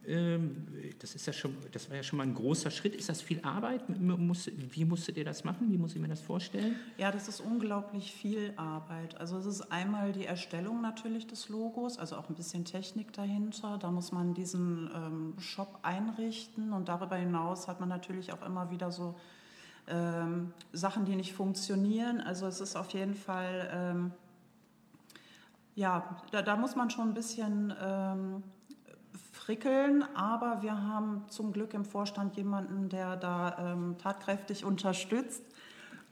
Ähm, 0.07 0.67
das, 0.99 1.15
ist 1.15 1.27
ja 1.27 1.33
schon, 1.33 1.57
das 1.73 1.89
war 1.89 1.97
ja 1.97 2.03
schon 2.03 2.17
mal 2.17 2.23
ein 2.25 2.35
großer 2.35 2.71
Schritt. 2.71 2.95
Ist 2.95 3.09
das 3.09 3.21
viel 3.21 3.41
Arbeit? 3.43 3.83
Wie 3.89 4.85
musstet 4.85 5.17
ihr 5.17 5.25
das 5.25 5.45
machen? 5.45 5.71
Wie 5.71 5.79
muss 5.79 5.95
ich 5.95 6.01
mir 6.01 6.09
das 6.09 6.21
vorstellen? 6.21 6.75
Ja, 6.99 7.13
das 7.13 7.29
ist 7.29 7.41
unglaublich 7.41 8.13
viel 8.13 8.53
Arbeit. 8.57 9.19
Also 9.21 9.39
es 9.39 9.47
ist 9.47 9.73
einmal 9.73 10.13
die 10.13 10.27
Erstellung 10.27 10.81
natürlich 10.81 11.27
des 11.27 11.49
Logos, 11.49 11.99
also 11.99 12.17
auch 12.17 12.29
ein 12.29 12.35
bisschen 12.35 12.65
Technik 12.65 13.13
dahinter. 13.13 13.79
Da 13.79 13.91
muss 13.91 14.11
man 14.11 14.35
diesen 14.35 14.91
ähm, 14.95 15.35
Shop 15.39 15.79
einrichten 15.83 16.73
und 16.73 16.89
darüber 16.89 17.17
hinaus 17.17 17.69
hat 17.69 17.81
man 17.81 17.89
natürlich 17.89 18.33
auch 18.33 18.45
immer 18.45 18.71
wieder 18.71 18.91
so 18.91 19.15
ähm, 19.87 20.53
Sachen, 20.73 21.05
die 21.05 21.17
nicht 21.17 21.35
funktionieren. 21.35 22.21
Also 22.21 22.47
es 22.47 22.61
ist 22.61 22.77
auf 22.77 22.91
jeden 22.91 23.15
Fall, 23.15 23.71
ähm, 23.73 24.13
ja, 25.75 26.23
da, 26.31 26.43
da, 26.43 26.57
muss 26.57 26.77
man 26.77 26.91
schon 26.91 27.09
ein 27.09 27.15
bisschen 27.15 27.75
ähm, 27.81 28.43
frickeln, 29.51 30.05
aber 30.15 30.63
wir 30.63 30.81
haben 30.81 31.25
zum 31.29 31.53
Glück 31.53 31.75
im 31.75 31.85
Vorstand 31.85 32.37
jemanden, 32.37 32.89
der 32.89 33.17
da 33.17 33.73
ähm, 33.73 33.97
tatkräftig 33.99 34.65
unterstützt. 34.65 35.43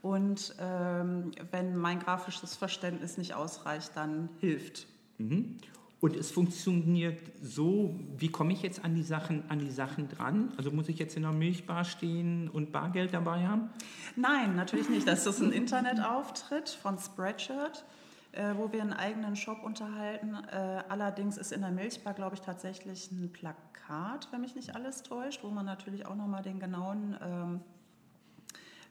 Und 0.01 0.55
ähm, 0.59 1.31
wenn 1.49 1.77
mein 1.77 1.99
grafisches 1.99 2.57
Verständnis 2.57 3.17
nicht 3.17 3.35
ausreicht, 3.35 3.91
dann 3.95 4.27
hilft. 4.41 4.87
Mhm. 5.19 5.57
Und 6.01 6.17
es 6.17 6.31
funktioniert 6.31 7.17
so, 7.41 7.97
wie 8.17 8.27
komme 8.27 8.51
ich 8.51 8.61
jetzt 8.61 8.83
an 8.83 8.93
die 8.93 9.03
Sachen, 9.03 9.49
an 9.49 9.59
die 9.59 9.71
Sachen 9.71 10.09
dran? 10.09 10.51
Also 10.57 10.71
muss 10.71 10.89
ich 10.89 10.99
jetzt 10.99 11.15
in 11.15 11.23
einer 11.23 11.33
Milchbar 11.33 11.85
stehen 11.85 12.49
und 12.49 12.73
Bargeld 12.73 13.13
dabei 13.13 13.47
haben? 13.47 13.69
Nein, 14.17 14.57
natürlich 14.57 14.89
nicht. 14.89 15.07
Das 15.07 15.25
ist 15.25 15.39
ein 15.39 15.53
Internetauftritt 15.53 16.67
von 16.67 16.99
Spreadshirt 16.99 17.85
äh, 18.31 18.53
wo 18.55 18.71
wir 18.71 18.81
einen 18.81 18.93
eigenen 18.93 19.35
Shop 19.35 19.63
unterhalten. 19.63 20.35
Äh, 20.51 20.83
allerdings 20.87 21.37
ist 21.37 21.51
in 21.51 21.61
der 21.61 21.71
Milchbar, 21.71 22.13
glaube 22.13 22.35
ich, 22.35 22.41
tatsächlich 22.41 23.11
ein 23.11 23.31
Plakat, 23.31 24.27
wenn 24.31 24.41
mich 24.41 24.55
nicht 24.55 24.75
alles 24.75 25.01
täuscht, 25.03 25.43
wo 25.43 25.49
man 25.49 25.65
natürlich 25.65 26.05
auch 26.05 26.15
nochmal 26.15 26.43
den 26.43 26.59
genauen 26.59 27.17
ähm, 27.21 27.61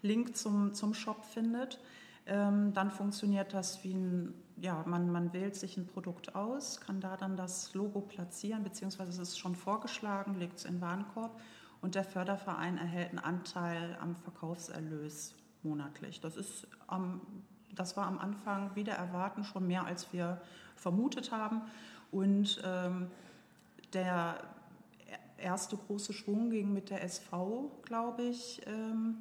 Link 0.02 0.36
zum, 0.36 0.74
zum 0.74 0.92
Shop 0.94 1.24
findet. 1.24 1.78
Ähm, 2.26 2.74
dann 2.74 2.90
funktioniert 2.90 3.54
das 3.54 3.82
wie 3.84 3.94
ein, 3.94 4.34
ja, 4.56 4.82
man, 4.86 5.10
man 5.10 5.32
wählt 5.32 5.56
sich 5.56 5.76
ein 5.76 5.86
Produkt 5.86 6.34
aus, 6.34 6.80
kann 6.80 7.00
da 7.00 7.16
dann 7.16 7.36
das 7.36 7.74
Logo 7.74 8.00
platzieren, 8.00 8.64
beziehungsweise 8.64 9.10
es 9.10 9.30
ist 9.30 9.38
schon 9.38 9.54
vorgeschlagen, 9.54 10.34
legt 10.34 10.58
es 10.58 10.64
in 10.64 10.74
den 10.74 10.80
Warenkorb 10.80 11.40
und 11.80 11.94
der 11.94 12.04
Förderverein 12.04 12.76
erhält 12.76 13.10
einen 13.10 13.20
Anteil 13.20 13.96
am 14.00 14.16
Verkaufserlös 14.16 15.36
monatlich. 15.62 16.20
Das 16.20 16.36
ist 16.36 16.66
am 16.86 17.20
das 17.74 17.96
war 17.96 18.06
am 18.06 18.18
Anfang 18.18 18.74
wieder 18.74 18.92
erwarten 18.92 19.44
schon 19.44 19.66
mehr, 19.66 19.84
als 19.84 20.12
wir 20.12 20.40
vermutet 20.76 21.32
haben. 21.32 21.62
Und 22.10 22.62
ähm, 22.64 23.08
der 23.92 24.38
erste 25.36 25.76
große 25.76 26.12
Schwung 26.12 26.50
ging 26.50 26.72
mit 26.72 26.90
der 26.90 27.02
SV, 27.04 27.70
glaube 27.82 28.22
ich, 28.22 28.60
ähm, 28.66 29.16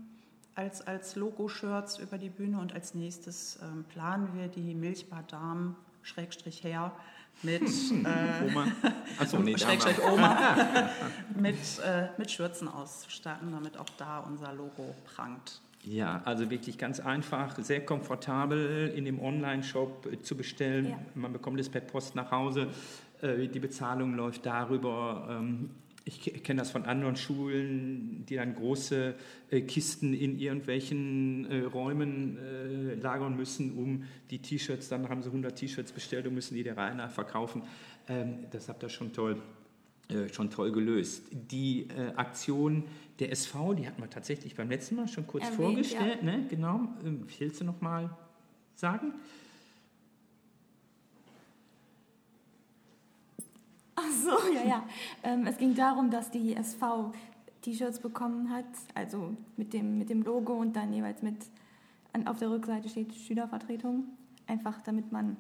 als, 0.56 0.86
als 0.86 1.16
Logo-Shirts 1.16 2.00
über 2.00 2.18
die 2.18 2.30
Bühne. 2.30 2.60
Und 2.60 2.74
als 2.74 2.94
nächstes 2.94 3.60
ähm, 3.62 3.86
planen 3.86 4.30
wir 4.34 4.48
die 4.48 4.74
Milchbar 4.74 5.24
Darm, 5.28 5.76
Schrägstrich 6.02 6.64
her, 6.64 6.92
mit 7.44 7.62
äh, 7.92 8.46
Oma. 8.48 8.68
Achso, 9.20 9.38
nee, 9.40 9.58
Schrägstrich 9.58 10.02
Oma, 10.02 10.90
mit, 11.36 11.58
äh, 11.86 12.08
mit 12.18 12.32
Schürzen 12.32 12.68
auszustatten, 12.68 13.52
damit 13.52 13.78
auch 13.78 13.90
da 13.98 14.20
unser 14.20 14.54
Logo 14.54 14.96
prangt. 15.06 15.62
Ja, 15.90 16.22
also 16.26 16.50
wirklich 16.50 16.78
ganz 16.78 17.00
einfach, 17.00 17.58
sehr 17.60 17.86
komfortabel 17.86 18.92
in 18.96 19.06
dem 19.06 19.22
Online-Shop 19.22 20.08
äh, 20.12 20.22
zu 20.22 20.36
bestellen. 20.36 20.90
Ja. 20.90 21.00
Man 21.16 21.32
bekommt 21.32 21.60
es 21.60 21.70
per 21.70 21.82
Post 21.82 22.16
nach 22.16 22.32
Hause. 22.32 22.68
Äh, 23.22 23.48
die 23.48 23.60
Bezahlung 23.60 24.16
läuft 24.16 24.46
darüber. 24.46 25.28
Ähm, 25.30 25.70
ich 26.04 26.44
kenne 26.44 26.60
das 26.60 26.72
von 26.72 26.86
anderen 26.86 27.18
Schulen, 27.18 28.26
die 28.26 28.36
dann 28.36 28.56
große 28.56 29.16
äh, 29.50 29.62
Kisten 29.62 30.14
in 30.14 30.40
irgendwelchen 30.40 31.46
Räumen 31.74 32.38
lagern 33.02 33.36
müssen, 33.36 33.78
um 33.78 34.04
die 34.30 34.40
T-Shirts, 34.40 34.88
dann 34.88 35.10
haben 35.10 35.22
sie 35.22 35.28
100 35.28 35.54
T-Shirts 35.54 35.92
bestellt 35.92 36.26
und 36.26 36.34
müssen 36.34 36.56
die 36.56 36.64
der 36.64 36.78
Reihe 36.78 36.96
nach 36.96 37.12
verkaufen. 37.12 37.64
Ähm, 38.08 38.46
das 38.52 38.70
habt 38.70 38.84
ihr 38.84 38.90
schon 38.90 39.12
toll, 39.12 39.42
schon 40.32 40.50
toll 40.50 40.72
gelöst. 40.72 41.24
Die 41.32 41.88
Aktion 42.16 42.84
der 43.20 43.32
SV, 43.32 43.74
die 43.74 43.88
hatten 43.88 44.02
wir 44.02 44.10
tatsächlich 44.10 44.56
beim 44.56 44.70
letzten 44.70 44.96
Mal 44.96 45.08
schon 45.08 45.26
kurz 45.26 45.44
Erwähnt, 45.44 45.62
vorgestellt. 45.62 46.20
Ja. 46.22 46.38
Ne? 46.38 46.46
Genau. 46.50 46.82
Ähm, 47.04 47.26
willst 47.40 47.62
du 47.62 47.66
noch 47.66 47.82
mal 47.82 48.10
sagen? 48.76 49.14
Ach 53.96 54.12
so, 54.12 54.54
ja, 54.54 54.64
ja. 54.64 54.90
Ähm, 55.24 55.48
es 55.48 55.58
ging 55.58 55.74
darum, 55.74 56.12
dass 56.12 56.30
die 56.30 56.56
SV 56.56 57.12
T-Shirts 57.62 58.00
bekommen 58.00 58.52
hat, 58.52 58.66
also 58.94 59.36
mit 59.58 59.74
dem, 59.74 59.98
mit 59.98 60.10
dem 60.10 60.22
Logo 60.22 60.54
und 60.54 60.76
dann 60.76 60.94
jeweils 60.94 61.24
mit, 61.24 61.38
an, 62.14 62.28
auf 62.28 62.38
der 62.38 62.52
Rückseite 62.52 62.88
steht 62.88 63.16
Schülervertretung. 63.16 64.04
Einfach 64.46 64.80
damit 64.84 65.12
man 65.12 65.38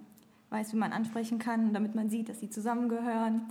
weiß, 0.49 0.73
wie 0.73 0.77
man 0.77 0.91
ansprechen 0.91 1.37
kann, 1.37 1.73
damit 1.73 1.93
man 1.93 2.09
sieht, 2.09 2.29
dass 2.29 2.39
sie 2.39 2.49
zusammengehören. 2.49 3.43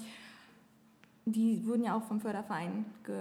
Die 1.26 1.66
wurden 1.66 1.84
ja 1.84 1.96
auch 1.96 2.04
vom 2.04 2.20
Förderverein 2.20 2.84
ge 3.04 3.20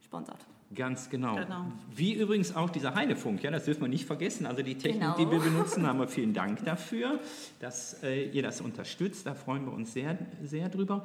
sponsert. 0.00 0.46
Ganz 0.74 1.10
genau. 1.10 1.36
genau. 1.36 1.66
Wie 1.94 2.14
übrigens 2.14 2.54
auch 2.54 2.70
dieser 2.70 2.94
Heidefunk, 2.94 3.42
ja, 3.42 3.50
das 3.50 3.64
dürfen 3.64 3.82
wir 3.82 3.88
nicht 3.88 4.06
vergessen. 4.06 4.46
Also 4.46 4.62
die 4.62 4.76
Technik, 4.76 5.02
genau. 5.02 5.16
die 5.16 5.30
wir 5.30 5.38
benutzen, 5.50 5.86
haben 5.86 5.98
wir 5.98 6.08
vielen 6.08 6.32
Dank 6.32 6.64
dafür, 6.64 7.20
dass 7.60 8.02
äh, 8.02 8.28
ihr 8.30 8.42
das 8.42 8.60
unterstützt. 8.60 9.26
Da 9.26 9.34
freuen 9.34 9.66
wir 9.66 9.72
uns 9.72 9.92
sehr, 9.92 10.18
sehr 10.42 10.68
drüber. 10.68 11.04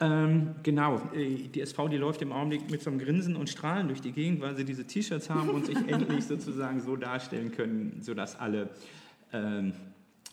Ähm, 0.00 0.54
genau, 0.62 1.00
äh, 1.14 1.48
die 1.48 1.60
SV, 1.60 1.88
die 1.88 1.96
läuft 1.96 2.22
im 2.22 2.32
Augenblick 2.32 2.70
mit 2.70 2.82
so 2.82 2.90
einem 2.90 2.98
Grinsen 2.98 3.36
und 3.36 3.50
Strahlen 3.50 3.88
durch 3.88 4.00
die 4.00 4.12
Gegend, 4.12 4.40
weil 4.40 4.56
sie 4.56 4.64
diese 4.64 4.86
T-Shirts 4.86 5.28
haben 5.28 5.50
und 5.50 5.66
sich 5.66 5.76
endlich 5.88 6.24
sozusagen 6.24 6.80
so 6.80 6.96
darstellen 6.96 7.52
können, 7.52 8.00
sodass 8.00 8.38
alle 8.38 8.70
ähm, 9.32 9.72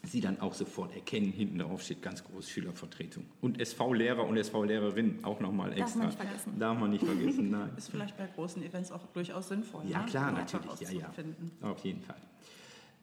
sie 0.03 0.21
dann 0.21 0.39
auch 0.39 0.53
sofort 0.53 0.93
erkennen. 0.93 1.31
Hinten 1.31 1.59
drauf 1.59 1.81
steht 1.81 2.01
ganz 2.01 2.23
groß 2.23 2.49
Schülervertretung. 2.49 3.25
Und 3.41 3.59
SV-Lehrer 3.59 4.25
und 4.25 4.37
SV-Lehrerin 4.37 5.19
auch 5.23 5.39
nochmal 5.39 5.73
extra. 5.73 5.85
Darf 5.85 5.95
man 5.95 6.07
nicht 6.07 6.17
vergessen. 6.17 6.59
Darf 6.59 6.79
man 6.79 6.89
nicht 6.91 7.03
vergessen, 7.03 7.49
nein. 7.51 7.69
Ist 7.77 7.89
vielleicht 7.89 8.17
bei 8.17 8.27
großen 8.27 8.63
Events 8.63 8.91
auch 8.91 9.05
durchaus 9.13 9.49
sinnvoll. 9.49 9.83
Ja, 9.87 9.99
ne? 9.99 10.05
klar, 10.05 10.31
natürlich. 10.31 10.79
Ja, 10.81 10.91
ja. 10.91 11.11
Auf 11.61 11.83
jeden 11.83 12.01
Fall. 12.01 12.17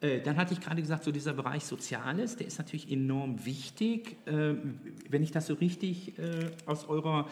Äh, 0.01 0.21
dann 0.21 0.37
hatte 0.37 0.55
ich 0.55 0.61
gerade 0.61 0.81
gesagt, 0.81 1.05
so 1.05 1.13
dieser 1.13 1.33
Bereich 1.33 1.65
Soziales, 1.65 2.37
der 2.37 2.47
ist 2.47 2.59
natürlich 2.59 2.91
enorm 2.91 3.45
wichtig. 3.45 4.17
Ähm, 4.27 4.81
wenn 5.09 5.23
ich 5.23 5.31
das 5.31 5.47
so 5.47 5.55
richtig 5.55 6.19
äh, 6.19 6.51
aus 6.67 6.89
eurer 6.89 7.29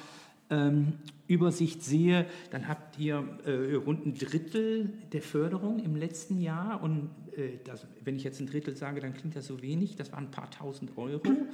ähm, 0.51 0.95
Übersicht 1.27 1.83
sehe, 1.83 2.27
dann 2.51 2.69
habt 2.69 2.99
ihr 2.99 3.27
äh, 3.47 3.75
rund 3.75 4.07
ein 4.07 4.15
Drittel 4.15 4.93
der 5.13 5.23
Förderung 5.23 5.79
im 5.79 5.97
letzten 5.97 6.41
Jahr. 6.41 6.83
Und 6.83 7.11
äh, 7.37 7.59
das, 7.65 7.87
wenn 8.05 8.17
ich 8.17 8.25
jetzt 8.25 8.41
ein 8.41 8.47
Drittel 8.47 8.77
sage, 8.77 9.01
dann 9.01 9.15
klingt 9.15 9.35
das 9.35 9.47
so 9.47 9.63
wenig. 9.63 9.97
Das 9.97 10.13
waren 10.13 10.25
ein 10.25 10.31
paar 10.31 10.51
tausend 10.51 10.97
Euro 10.99 11.29
mhm. 11.29 11.47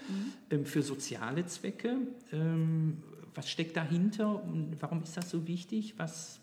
ähm, 0.50 0.66
für 0.66 0.83
soziale 0.83 1.47
Zwecke. 1.47 1.97
Ähm, 2.33 2.99
was 3.35 3.49
steckt 3.49 3.76
dahinter 3.76 4.42
und 4.42 4.76
warum 4.80 5.02
ist 5.02 5.16
das 5.16 5.30
so 5.30 5.47
wichtig? 5.47 5.95
Was 5.97 6.40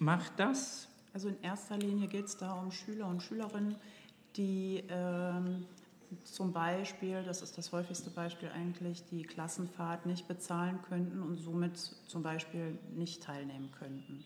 macht 0.00 0.32
das? 0.38 0.88
Also 1.12 1.28
in 1.28 1.36
erster 1.42 1.78
Linie 1.78 2.08
geht 2.08 2.24
es 2.24 2.36
da 2.36 2.54
um 2.54 2.72
Schüler 2.72 3.08
und 3.08 3.22
Schülerinnen, 3.22 3.76
die 4.36 4.82
ähm, 4.88 5.64
zum 6.24 6.52
Beispiel, 6.52 7.22
das 7.24 7.42
ist 7.42 7.58
das 7.58 7.72
häufigste 7.72 8.10
Beispiel 8.10 8.48
eigentlich, 8.48 9.04
die 9.06 9.22
Klassenfahrt 9.22 10.06
nicht 10.06 10.28
bezahlen 10.28 10.80
könnten 10.82 11.22
und 11.22 11.38
somit 11.38 11.76
zum 11.78 12.22
Beispiel 12.22 12.78
nicht 12.94 13.22
teilnehmen 13.22 13.70
könnten. 13.78 14.24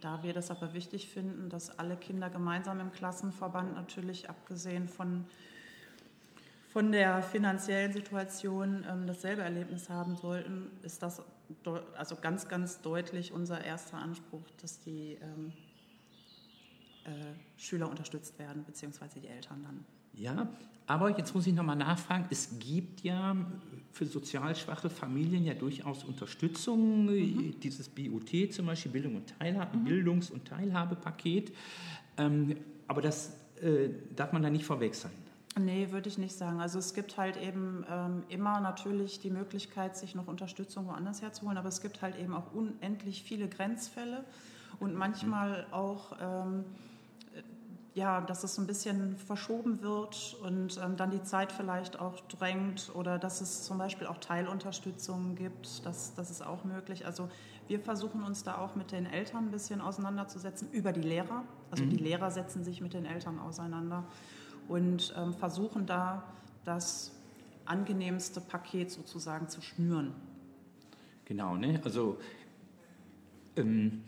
Da 0.00 0.22
wir 0.22 0.32
das 0.32 0.50
aber 0.50 0.74
wichtig 0.74 1.08
finden, 1.08 1.48
dass 1.48 1.78
alle 1.78 1.96
Kinder 1.96 2.28
gemeinsam 2.28 2.80
im 2.80 2.90
Klassenverband 2.90 3.74
natürlich 3.74 4.28
abgesehen 4.28 4.88
von, 4.88 5.24
von 6.68 6.90
der 6.90 7.22
finanziellen 7.22 7.92
Situation 7.92 8.84
ähm, 8.88 9.06
dasselbe 9.06 9.42
Erlebnis 9.42 9.88
haben 9.88 10.16
sollten, 10.16 10.70
ist 10.82 11.02
das 11.02 11.22
also 11.96 12.16
ganz, 12.16 12.48
ganz 12.48 12.80
deutlich 12.80 13.32
unser 13.32 13.62
erster 13.62 13.98
Anspruch, 13.98 14.42
dass 14.60 14.80
die 14.80 15.18
ähm, 15.22 15.52
äh, 17.04 17.34
Schüler 17.56 17.88
unterstützt 17.88 18.38
werden, 18.38 18.64
beziehungsweise 18.64 19.20
die 19.20 19.28
Eltern 19.28 19.62
dann. 19.62 19.84
Ja, 20.14 20.48
aber 20.86 21.16
jetzt 21.16 21.34
muss 21.34 21.46
ich 21.46 21.54
nochmal 21.54 21.76
nachfragen, 21.76 22.26
es 22.30 22.58
gibt 22.58 23.02
ja 23.02 23.36
für 23.92 24.06
sozial 24.06 24.54
schwache 24.56 24.90
Familien 24.90 25.44
ja 25.44 25.54
durchaus 25.54 26.04
Unterstützung, 26.04 27.06
mhm. 27.06 27.60
dieses 27.60 27.88
BUT 27.88 28.52
zum 28.52 28.66
Beispiel, 28.66 28.92
Bildung 28.92 29.16
und 29.16 29.38
Teilhabe, 29.38 29.76
mhm. 29.76 29.84
Bildungs- 29.84 30.30
und 30.30 30.46
Teilhabepaket. 30.46 31.52
Ähm, 32.18 32.56
aber 32.88 33.00
das 33.00 33.34
äh, 33.62 33.90
darf 34.16 34.32
man 34.32 34.42
da 34.42 34.50
nicht 34.50 34.64
verwechseln. 34.64 35.12
Nee, 35.58 35.92
würde 35.92 36.08
ich 36.08 36.16
nicht 36.16 36.34
sagen. 36.34 36.60
Also 36.60 36.78
es 36.78 36.94
gibt 36.94 37.18
halt 37.18 37.36
eben 37.36 37.84
ähm, 37.90 38.22
immer 38.30 38.60
natürlich 38.60 39.20
die 39.20 39.30
Möglichkeit, 39.30 39.96
sich 39.96 40.14
noch 40.14 40.26
Unterstützung 40.26 40.86
woanders 40.86 41.20
herzuholen, 41.20 41.58
aber 41.58 41.68
es 41.68 41.82
gibt 41.82 42.00
halt 42.00 42.18
eben 42.18 42.34
auch 42.34 42.52
unendlich 42.54 43.22
viele 43.22 43.48
Grenzfälle 43.48 44.24
und 44.80 44.94
manchmal 44.94 45.66
mhm. 45.68 45.72
auch... 45.72 46.16
Ähm, 46.20 46.64
ja, 47.94 48.22
dass 48.22 48.42
es 48.42 48.58
ein 48.58 48.66
bisschen 48.66 49.16
verschoben 49.16 49.82
wird 49.82 50.36
und 50.42 50.80
ähm, 50.82 50.96
dann 50.96 51.10
die 51.10 51.22
Zeit 51.22 51.52
vielleicht 51.52 52.00
auch 52.00 52.20
drängt 52.20 52.90
oder 52.94 53.18
dass 53.18 53.40
es 53.40 53.64
zum 53.64 53.78
Beispiel 53.78 54.06
auch 54.06 54.18
Teilunterstützung 54.18 55.34
gibt, 55.34 55.84
das, 55.84 56.14
das 56.14 56.30
ist 56.30 56.44
auch 56.44 56.64
möglich. 56.64 57.04
Also 57.04 57.28
wir 57.68 57.80
versuchen 57.80 58.22
uns 58.22 58.44
da 58.44 58.58
auch 58.58 58.76
mit 58.76 58.92
den 58.92 59.04
Eltern 59.04 59.46
ein 59.46 59.50
bisschen 59.50 59.80
auseinanderzusetzen 59.80 60.70
über 60.72 60.92
die 60.92 61.02
Lehrer. 61.02 61.44
Also 61.70 61.84
mhm. 61.84 61.90
die 61.90 61.96
Lehrer 61.96 62.30
setzen 62.30 62.64
sich 62.64 62.80
mit 62.80 62.94
den 62.94 63.04
Eltern 63.04 63.38
auseinander 63.38 64.04
und 64.68 65.14
ähm, 65.16 65.34
versuchen 65.34 65.86
da 65.86 66.22
das 66.64 67.12
angenehmste 67.66 68.40
Paket 68.40 68.90
sozusagen 68.90 69.48
zu 69.48 69.60
schnüren. 69.60 70.12
Genau, 71.26 71.56
ne? 71.56 71.80
also 71.84 72.18
ähm, 73.56 74.02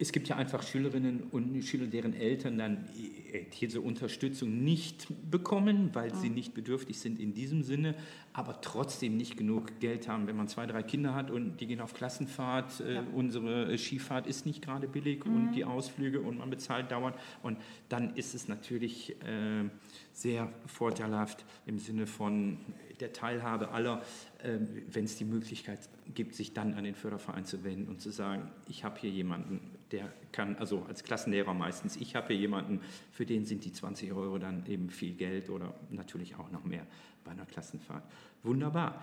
es 0.00 0.12
gibt 0.12 0.28
ja 0.28 0.36
einfach 0.36 0.62
Schülerinnen 0.62 1.24
und 1.32 1.60
Schüler, 1.64 1.86
deren 1.86 2.14
Eltern 2.14 2.56
dann 2.56 2.88
äh, 3.32 3.44
diese 3.60 3.80
Unterstützung 3.80 4.62
nicht 4.62 5.08
bekommen, 5.28 5.90
weil 5.92 6.14
sie 6.14 6.30
nicht 6.30 6.54
bedürftig 6.54 7.00
sind 7.00 7.18
in 7.18 7.34
diesem 7.34 7.64
Sinne, 7.64 7.96
aber 8.32 8.60
trotzdem 8.60 9.16
nicht 9.16 9.36
genug 9.36 9.80
Geld 9.80 10.08
haben, 10.08 10.28
wenn 10.28 10.36
man 10.36 10.46
zwei, 10.46 10.66
drei 10.66 10.84
Kinder 10.84 11.14
hat 11.14 11.32
und 11.32 11.60
die 11.60 11.66
gehen 11.66 11.80
auf 11.80 11.94
Klassenfahrt. 11.94 12.80
Äh, 12.80 12.94
ja. 12.94 13.04
Unsere 13.12 13.76
Skifahrt 13.76 14.28
ist 14.28 14.46
nicht 14.46 14.62
gerade 14.62 14.86
billig 14.86 15.24
mhm. 15.24 15.34
und 15.34 15.52
die 15.52 15.64
Ausflüge 15.64 16.20
und 16.20 16.38
man 16.38 16.50
bezahlt 16.50 16.92
dauernd. 16.92 17.16
Und 17.42 17.58
dann 17.88 18.14
ist 18.14 18.36
es 18.36 18.46
natürlich 18.46 19.10
äh, 19.22 19.68
sehr 20.12 20.52
vorteilhaft 20.66 21.44
im 21.66 21.80
Sinne 21.80 22.06
von 22.06 22.58
der 23.00 23.12
Teilhabe 23.12 23.70
aller, 23.70 24.02
äh, 24.42 24.58
wenn 24.90 25.04
es 25.04 25.16
die 25.16 25.24
Möglichkeit 25.24 25.80
gibt, 26.14 26.34
sich 26.34 26.54
dann 26.54 26.74
an 26.74 26.84
den 26.84 26.94
Förderverein 26.94 27.44
zu 27.44 27.64
wenden 27.64 27.88
und 27.88 28.00
zu 28.00 28.10
sagen, 28.10 28.50
ich 28.68 28.84
habe 28.84 28.98
hier 28.98 29.10
jemanden, 29.10 29.60
der 29.90 30.12
kann, 30.32 30.56
also 30.56 30.84
als 30.88 31.02
Klassenlehrer 31.02 31.54
meistens, 31.54 31.96
ich 31.96 32.14
habe 32.14 32.28
hier 32.28 32.36
jemanden, 32.36 32.80
für 33.12 33.24
den 33.26 33.46
sind 33.46 33.64
die 33.64 33.72
20 33.72 34.12
Euro 34.12 34.38
dann 34.38 34.66
eben 34.66 34.90
viel 34.90 35.14
Geld 35.14 35.50
oder 35.50 35.74
natürlich 35.90 36.36
auch 36.36 36.50
noch 36.50 36.64
mehr 36.64 36.86
bei 37.24 37.30
einer 37.32 37.46
Klassenfahrt. 37.46 38.04
Wunderbar. 38.42 39.02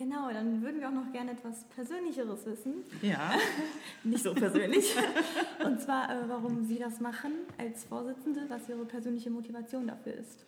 Genau, 0.00 0.30
dann 0.32 0.62
würden 0.62 0.80
wir 0.80 0.88
auch 0.88 0.94
noch 0.94 1.12
gerne 1.12 1.32
etwas 1.32 1.64
Persönlicheres 1.64 2.46
wissen. 2.46 2.76
Ja. 3.02 3.32
Nicht 4.02 4.22
so 4.22 4.32
persönlich. 4.32 4.94
Und 5.64 5.78
zwar, 5.78 6.08
äh, 6.08 6.26
warum 6.26 6.64
Sie 6.64 6.78
das 6.78 7.00
machen 7.00 7.32
als 7.58 7.84
Vorsitzende, 7.84 8.46
was 8.48 8.66
Ihre 8.66 8.86
persönliche 8.86 9.28
Motivation 9.28 9.86
dafür 9.86 10.14
ist. 10.14 10.46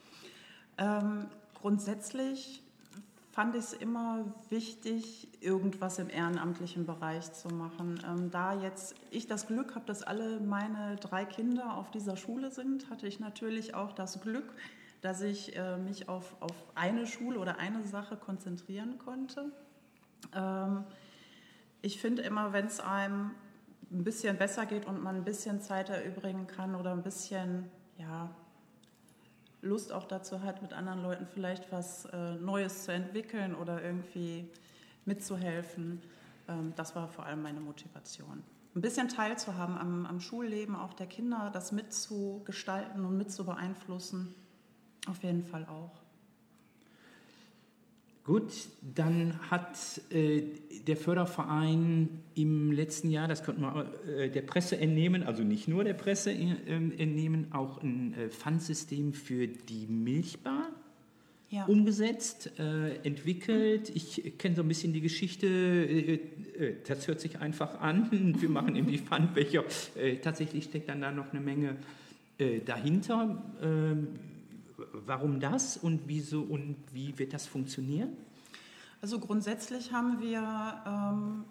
Ähm, 0.78 1.26
grundsätzlich 1.62 2.62
fand 3.30 3.54
ich 3.54 3.64
es 3.64 3.72
immer 3.72 4.24
wichtig, 4.50 5.28
irgendwas 5.40 5.98
im 5.98 6.10
ehrenamtlichen 6.10 6.84
Bereich 6.84 7.32
zu 7.32 7.48
machen. 7.48 8.02
Ähm, 8.06 8.30
da 8.30 8.52
jetzt 8.60 8.94
ich 9.10 9.26
das 9.26 9.46
Glück 9.46 9.74
habe, 9.74 9.86
dass 9.86 10.02
alle 10.02 10.38
meine 10.40 10.96
drei 10.96 11.24
Kinder 11.24 11.76
auf 11.76 11.90
dieser 11.90 12.16
Schule 12.16 12.50
sind, 12.50 12.90
hatte 12.90 13.06
ich 13.06 13.20
natürlich 13.20 13.74
auch 13.74 13.92
das 13.92 14.20
Glück, 14.20 14.52
dass 15.00 15.22
ich 15.22 15.56
äh, 15.56 15.78
mich 15.78 16.08
auf, 16.08 16.34
auf 16.40 16.52
eine 16.74 17.06
Schule 17.06 17.38
oder 17.38 17.58
eine 17.58 17.84
Sache 17.84 18.16
konzentrieren 18.16 18.98
konnte. 18.98 19.50
Ähm, 20.34 20.84
ich 21.80 22.00
finde 22.00 22.22
immer, 22.22 22.52
wenn 22.52 22.66
es 22.66 22.80
einem 22.80 23.30
ein 23.90 24.04
bisschen 24.04 24.36
besser 24.36 24.66
geht 24.66 24.86
und 24.86 25.02
man 25.02 25.16
ein 25.16 25.24
bisschen 25.24 25.60
Zeit 25.60 25.88
erübrigen 25.90 26.46
kann 26.46 26.74
oder 26.74 26.92
ein 26.92 27.02
bisschen 27.02 27.70
ja, 27.98 28.30
Lust 29.62 29.92
auch 29.92 30.04
dazu 30.04 30.42
hat, 30.42 30.60
mit 30.60 30.72
anderen 30.72 31.02
Leuten 31.02 31.26
vielleicht 31.26 31.70
was 31.72 32.04
äh, 32.06 32.34
Neues 32.34 32.84
zu 32.84 32.92
entwickeln 32.92 33.54
oder 33.54 33.82
irgendwie 33.82 34.50
mitzuhelfen. 35.04 36.02
Ähm, 36.48 36.72
das 36.76 36.94
war 36.96 37.08
vor 37.08 37.24
allem 37.24 37.42
meine 37.42 37.60
Motivation. 37.60 38.42
Ein 38.74 38.80
bisschen 38.80 39.08
teilzuhaben 39.08 39.78
am, 39.78 40.06
am 40.06 40.20
Schulleben 40.20 40.74
auch 40.74 40.94
der 40.94 41.06
Kinder, 41.06 41.50
das 41.52 41.72
mitzugestalten 41.72 43.04
und 43.04 43.16
mitzubeeinflussen, 43.16 44.34
auf 45.08 45.22
jeden 45.22 45.44
Fall 45.44 45.66
auch. 45.66 46.01
Gut, 48.24 48.52
dann 48.82 49.50
hat 49.50 49.76
äh, 50.10 50.42
der 50.86 50.96
Förderverein 50.96 52.08
im 52.36 52.70
letzten 52.70 53.10
Jahr, 53.10 53.26
das 53.26 53.42
konnten 53.42 53.62
wir 53.62 53.92
äh, 54.16 54.30
der 54.30 54.42
Presse 54.42 54.78
entnehmen, 54.78 55.24
also 55.24 55.42
nicht 55.42 55.66
nur 55.66 55.82
der 55.82 55.94
Presse 55.94 56.30
äh, 56.30 56.46
entnehmen, 56.68 57.48
auch 57.50 57.82
ein 57.82 58.14
äh, 58.14 58.28
Pfandsystem 58.28 59.12
für 59.12 59.48
die 59.48 59.88
Milchbar 59.88 60.68
ja. 61.50 61.64
umgesetzt, 61.64 62.52
äh, 62.60 62.94
entwickelt. 63.04 63.90
Ich 63.92 64.38
kenne 64.38 64.54
so 64.54 64.62
ein 64.62 64.68
bisschen 64.68 64.92
die 64.92 65.00
Geschichte, 65.00 65.48
äh, 65.48 66.20
das 66.86 67.08
hört 67.08 67.20
sich 67.20 67.40
einfach 67.40 67.80
an. 67.80 68.36
Wir 68.40 68.48
machen 68.48 68.76
irgendwie 68.76 68.98
Pfandbecher. 68.98 69.64
tatsächlich 70.22 70.64
steckt 70.64 70.88
dann 70.88 71.00
da 71.00 71.10
noch 71.10 71.32
eine 71.32 71.40
Menge 71.40 71.76
dahinter. 72.66 73.42
Warum 74.92 75.40
das 75.40 75.76
und 75.76 76.02
wieso 76.06 76.42
und 76.42 76.76
wie 76.92 77.18
wird 77.18 77.32
das 77.32 77.46
funktionieren? 77.46 78.16
Also 79.00 79.18
grundsätzlich 79.18 79.92
haben 79.92 80.20
wir 80.20 80.82
ähm, 80.86 81.44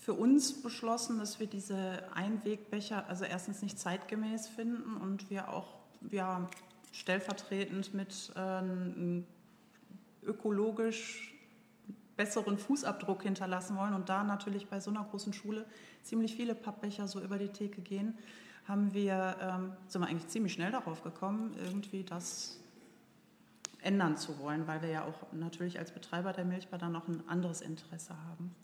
für 0.00 0.14
uns 0.14 0.62
beschlossen, 0.62 1.18
dass 1.18 1.40
wir 1.40 1.46
diese 1.46 2.02
Einwegbecher 2.14 3.08
also 3.08 3.24
erstens 3.24 3.60
nicht 3.60 3.78
zeitgemäß 3.78 4.48
finden 4.48 4.96
und 4.96 5.30
wir 5.30 5.52
auch 5.52 5.74
ja, 6.10 6.48
stellvertretend 6.92 7.92
mit 7.92 8.32
ähm, 8.36 9.24
ökologisch 10.24 11.34
besseren 12.16 12.56
Fußabdruck 12.56 13.24
hinterlassen 13.24 13.76
wollen 13.76 13.94
und 13.94 14.08
da 14.08 14.24
natürlich 14.24 14.68
bei 14.68 14.80
so 14.80 14.90
einer 14.90 15.04
großen 15.04 15.32
Schule 15.32 15.66
ziemlich 16.02 16.34
viele 16.34 16.54
Pappbecher 16.54 17.08
so 17.08 17.20
über 17.20 17.36
die 17.36 17.48
Theke 17.48 17.82
gehen, 17.82 18.16
haben 18.66 18.94
wir, 18.94 19.36
ähm, 19.40 19.72
sind 19.86 20.00
wir 20.00 20.08
eigentlich 20.08 20.28
ziemlich 20.28 20.52
schnell 20.52 20.72
darauf 20.72 21.02
gekommen, 21.02 21.54
irgendwie 21.64 22.04
das 22.04 22.58
ändern 23.86 24.16
zu 24.16 24.38
wollen, 24.40 24.66
weil 24.66 24.82
wir 24.82 24.90
ja 24.90 25.04
auch 25.04 25.32
natürlich 25.32 25.78
als 25.78 25.92
Betreiber 25.92 26.32
der 26.32 26.44
Milchbar 26.44 26.78
dann 26.78 26.92
noch 26.92 27.08
ein 27.08 27.22
anderes 27.28 27.60
Interesse 27.60 28.14
haben. 28.28 28.54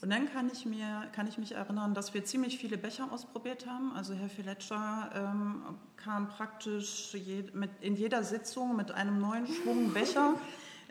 Und 0.00 0.10
dann 0.10 0.30
kann 0.32 0.48
ich, 0.52 0.64
mir, 0.64 1.08
kann 1.12 1.26
ich 1.26 1.38
mich 1.38 1.52
erinnern, 1.52 1.92
dass 1.92 2.14
wir 2.14 2.24
ziemlich 2.24 2.58
viele 2.58 2.78
Becher 2.78 3.12
ausprobiert 3.12 3.66
haben. 3.66 3.92
Also 3.92 4.14
Herr 4.14 4.28
Filetscher 4.28 5.10
ähm, 5.12 5.62
kam 5.96 6.28
praktisch 6.28 7.14
je, 7.14 7.44
mit, 7.52 7.70
in 7.80 7.96
jeder 7.96 8.22
Sitzung 8.22 8.76
mit 8.76 8.92
einem 8.92 9.20
neuen 9.20 9.48
Schwung 9.48 9.92
Becher, 9.92 10.34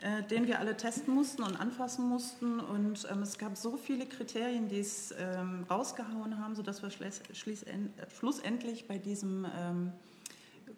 äh, 0.02 0.22
den 0.24 0.46
wir 0.46 0.58
alle 0.58 0.76
testen 0.76 1.14
mussten 1.14 1.42
und 1.42 1.58
anfassen 1.58 2.06
mussten. 2.06 2.60
Und 2.60 3.08
ähm, 3.10 3.22
es 3.22 3.38
gab 3.38 3.56
so 3.56 3.78
viele 3.78 4.04
Kriterien, 4.04 4.68
die 4.68 4.80
es 4.80 5.14
ähm, 5.18 5.64
rausgehauen 5.70 6.38
haben, 6.38 6.54
sodass 6.54 6.82
wir 6.82 6.90
schlussendlich 7.32 8.86
bei 8.86 8.98
diesem 8.98 9.46
ähm, 9.58 9.92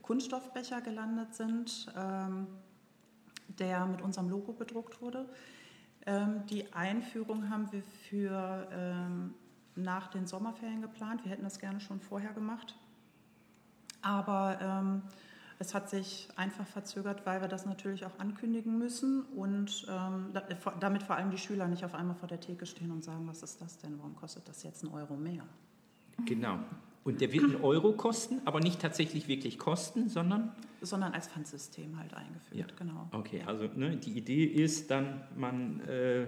Kunststoffbecher 0.03 0.81
gelandet 0.83 1.35
sind. 1.35 1.93
Der 3.59 3.87
mit 3.87 4.03
unserem 4.03 4.29
Logo 4.29 4.53
bedruckt 4.53 5.01
wurde. 5.03 5.29
Ähm, 6.07 6.47
die 6.47 6.73
Einführung 6.73 7.51
haben 7.51 7.71
wir 7.73 7.83
für 7.83 8.69
ähm, 8.73 9.35
nach 9.75 10.09
den 10.09 10.27
Sommerferien 10.27 10.83
geplant. 10.83 11.25
Wir 11.25 11.33
hätten 11.33 11.45
das 11.45 11.59
gerne 11.59 11.81
schon 11.81 12.01
vorher 12.01 12.33
gemacht. 12.33 12.77
Aber 14.03 14.59
ähm, 14.63 15.03
es 15.59 15.75
hat 15.75 15.91
sich 15.91 16.29
einfach 16.37 16.67
verzögert, 16.67 17.27
weil 17.27 17.43
wir 17.43 17.49
das 17.49 17.67
natürlich 17.67 18.07
auch 18.07 18.19
ankündigen 18.19 18.79
müssen 18.79 19.23
und 19.37 19.87
ähm, 19.91 20.33
damit 20.81 21.03
vor 21.03 21.17
allem 21.17 21.31
die 21.31 21.39
Schüler 21.39 21.69
nicht 21.69 21.85
auf 21.85 21.95
einmal 21.95 22.17
vor 22.17 22.29
der 22.29 22.41
Theke 22.41 22.65
stehen 22.65 22.91
und 22.91 23.05
sagen, 23.05 23.27
was 23.27 23.43
ist 23.43 23.61
das 23.61 23.77
denn, 23.77 23.99
warum 23.99 24.17
kostet 24.17 24.49
das 24.49 24.63
jetzt 24.63 24.85
einen 24.85 24.95
Euro 24.95 25.17
mehr? 25.17 25.45
Genau. 26.25 26.59
Und 27.03 27.21
der 27.21 27.33
wird 27.33 27.45
einen 27.45 27.63
Euro 27.63 27.93
kosten, 27.93 28.41
aber 28.45 28.61
nicht 28.61 28.81
tatsächlich 28.81 29.27
wirklich 29.27 29.59
kosten, 29.59 30.09
sondern? 30.09 30.53
Sondern 30.83 31.13
als 31.13 31.29
Pfandsystem 31.29 31.99
halt 31.99 32.13
eingeführt, 32.15 32.71
ja. 32.71 32.77
genau. 32.77 33.09
Okay, 33.13 33.43
also 33.47 33.65
ne, 33.75 33.97
die 33.97 34.19
Idee 34.19 34.45
ist 34.45 34.91
dann, 34.91 35.23
man 35.35 35.81
äh, 35.89 36.27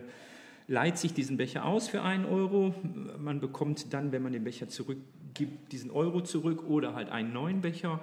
leiht 0.69 0.97
sich 0.97 1.13
diesen 1.13 1.37
Becher 1.37 1.67
aus 1.67 1.89
für 1.89 2.03
einen 2.03 2.25
Euro, 2.25 2.75
man 3.19 3.41
bekommt 3.41 3.93
dann, 3.93 4.13
wenn 4.13 4.23
man 4.23 4.33
den 4.33 4.45
Becher 4.45 4.69
zurückgibt, 4.69 5.73
diesen 5.73 5.91
Euro 5.91 6.23
zurück 6.23 6.65
oder 6.67 6.95
halt 6.95 7.11
einen 7.11 7.33
neuen 7.33 7.61
Becher. 7.61 8.01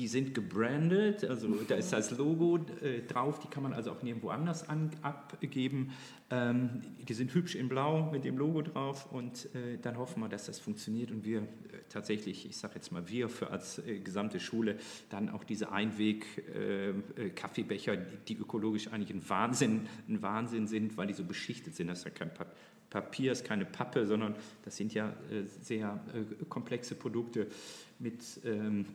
Die 0.00 0.08
sind 0.08 0.32
gebrandet, 0.32 1.24
also 1.24 1.46
da 1.68 1.74
ist 1.74 1.92
das 1.92 2.16
Logo 2.16 2.58
äh, 2.80 3.02
drauf, 3.02 3.38
die 3.38 3.48
kann 3.48 3.62
man 3.62 3.74
also 3.74 3.90
auch 3.90 4.02
nirgendwo 4.02 4.30
anders 4.30 4.66
an, 4.66 4.90
abgeben. 5.02 5.92
Ähm, 6.30 6.80
die 7.06 7.12
sind 7.12 7.34
hübsch 7.34 7.54
in 7.54 7.68
Blau 7.68 8.10
mit 8.10 8.24
dem 8.24 8.38
Logo 8.38 8.62
drauf 8.62 9.12
und 9.12 9.54
äh, 9.54 9.76
dann 9.76 9.98
hoffen 9.98 10.22
wir, 10.22 10.30
dass 10.30 10.46
das 10.46 10.58
funktioniert 10.58 11.10
und 11.10 11.26
wir 11.26 11.40
äh, 11.40 11.44
tatsächlich, 11.90 12.48
ich 12.48 12.56
sage 12.56 12.76
jetzt 12.76 12.92
mal 12.92 13.10
wir 13.10 13.28
für 13.28 13.50
als 13.50 13.78
äh, 13.80 13.98
gesamte 13.98 14.40
Schule, 14.40 14.78
dann 15.10 15.28
auch 15.28 15.44
diese 15.44 15.70
Einweg-Kaffeebecher, 15.70 17.92
äh, 17.92 17.96
äh, 17.96 18.06
die, 18.26 18.38
ökologisch 18.38 18.88
eigentlich 18.88 19.10
ein 19.10 19.28
Wahnsinn, 19.28 19.86
ein 20.08 20.22
Wahnsinn 20.22 20.66
sind, 20.66 20.96
weil 20.96 21.08
die 21.08 21.14
so 21.14 21.24
beschichtet 21.24 21.76
sind, 21.76 21.88
das 21.88 21.98
ist 21.98 22.06
ja 22.06 22.10
kein 22.10 22.30
Papier, 22.88 23.32
ist 23.32 23.44
keine 23.44 23.66
Pappe, 23.66 24.06
sondern 24.06 24.34
das 24.64 24.78
sind 24.78 24.94
ja 24.94 25.12
sehr 25.60 26.00
komplexe 26.48 26.94
Produkte 26.94 27.48
mit... 27.98 28.40
Ähm, 28.46 28.86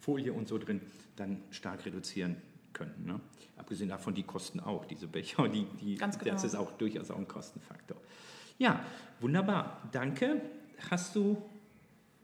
Folie 0.00 0.32
und 0.32 0.48
so 0.48 0.58
drin 0.58 0.80
dann 1.16 1.38
stark 1.50 1.84
reduzieren 1.84 2.36
können. 2.72 3.04
Ne? 3.04 3.20
Abgesehen 3.56 3.88
davon, 3.88 4.14
die 4.14 4.22
kosten 4.22 4.60
auch, 4.60 4.84
diese 4.84 5.06
Becher, 5.06 5.48
die, 5.48 5.64
die, 5.80 5.96
Ganz 5.96 6.18
genau. 6.18 6.32
das 6.32 6.44
ist 6.44 6.54
auch 6.54 6.72
durchaus 6.72 7.10
auch 7.10 7.18
ein 7.18 7.28
Kostenfaktor. 7.28 7.96
Ja, 8.58 8.84
wunderbar, 9.20 9.80
danke. 9.92 10.40
Hast 10.90 11.14
du 11.14 11.40